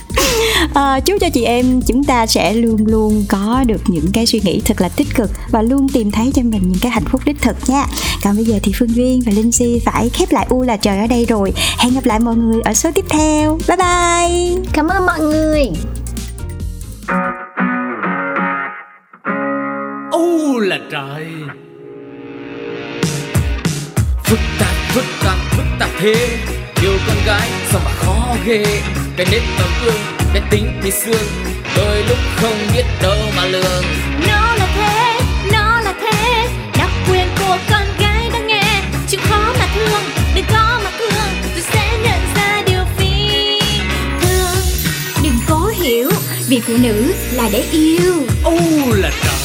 à, 0.73 0.99
chúc 1.05 1.17
cho 1.21 1.29
chị 1.29 1.43
em 1.43 1.81
chúng 1.81 2.03
ta 2.03 2.25
sẽ 2.27 2.53
luôn 2.53 2.85
luôn 2.87 3.25
có 3.29 3.63
được 3.67 3.81
những 3.87 4.11
cái 4.13 4.25
suy 4.25 4.41
nghĩ 4.43 4.61
thật 4.65 4.81
là 4.81 4.89
tích 4.89 5.07
cực 5.15 5.31
và 5.51 5.61
luôn 5.61 5.89
tìm 5.89 6.11
thấy 6.11 6.31
cho 6.35 6.41
mình 6.41 6.61
những 6.65 6.79
cái 6.81 6.91
hạnh 6.91 7.03
phúc 7.11 7.21
đích 7.25 7.41
thực 7.41 7.55
nha. 7.67 7.85
Còn 8.23 8.35
bây 8.35 8.45
giờ 8.45 8.59
thì 8.63 8.71
phương 8.75 8.95
duyên 8.95 9.21
và 9.25 9.31
linh 9.31 9.51
si 9.51 9.81
phải 9.85 10.09
khép 10.09 10.31
lại 10.31 10.45
u 10.49 10.61
là 10.61 10.77
trời 10.77 10.99
ở 10.99 11.07
đây 11.07 11.25
rồi. 11.25 11.53
Hẹn 11.77 11.93
gặp 11.93 12.05
lại 12.05 12.19
mọi 12.19 12.35
người 12.35 12.61
ở 12.61 12.73
số 12.73 12.89
tiếp 12.95 13.05
theo. 13.09 13.57
Bye 13.67 13.77
bye. 13.77 14.63
Cảm 14.73 14.87
ơn 14.87 15.05
mọi 15.05 15.19
người. 15.19 15.65
U 20.11 20.59
là 20.59 20.79
trời. 20.91 21.27
Phức 24.23 24.39
tạp 24.59 24.75
phức 24.89 25.05
tạp 25.23 25.37
phức 25.51 25.65
tạp 25.79 25.89
thế. 25.99 26.37
Yêu 26.81 26.93
con 27.07 27.17
gái 27.25 27.49
sao 27.71 27.81
mà 27.85 27.91
khó 27.91 28.35
ghê. 28.45 28.65
Cái 29.17 29.27
nết 29.31 29.41
tấm 29.57 29.69
gương 29.85 30.18
cái 30.33 30.41
tính 30.49 30.71
thì 30.83 30.91
xương 30.91 31.27
đôi 31.77 32.03
lúc 32.03 32.17
không 32.35 32.57
biết 32.73 32.83
đâu 33.01 33.17
mà 33.35 33.45
lường. 33.45 33.83
Nó 34.27 34.55
là 34.55 34.67
thế, 34.75 35.19
nó 35.53 35.81
là 35.81 35.93
thế 36.01 36.47
Đặc 36.77 36.89
quyền 37.09 37.27
của 37.39 37.57
con 37.69 37.87
gái 37.99 38.29
đang 38.33 38.47
nghe. 38.47 38.81
Chịu 39.07 39.19
khó 39.23 39.53
mà 39.59 39.67
thương, 39.75 40.01
đừng 40.35 40.45
có 40.51 40.81
mà 40.83 40.91
cương 40.99 41.29
Rồi 41.55 41.63
sẽ 41.73 41.97
nhận 42.03 42.19
ra 42.35 42.61
điều 42.67 42.83
phi 42.97 43.59
thường. 44.21 44.63
Đừng 45.23 45.39
cố 45.49 45.71
hiểu 45.81 46.11
Vì 46.47 46.59
phụ 46.59 46.73
nữ 46.81 47.13
là 47.31 47.49
để 47.51 47.63
yêu. 47.71 48.13
U 48.43 48.59
là 48.93 49.11
trời 49.23 49.38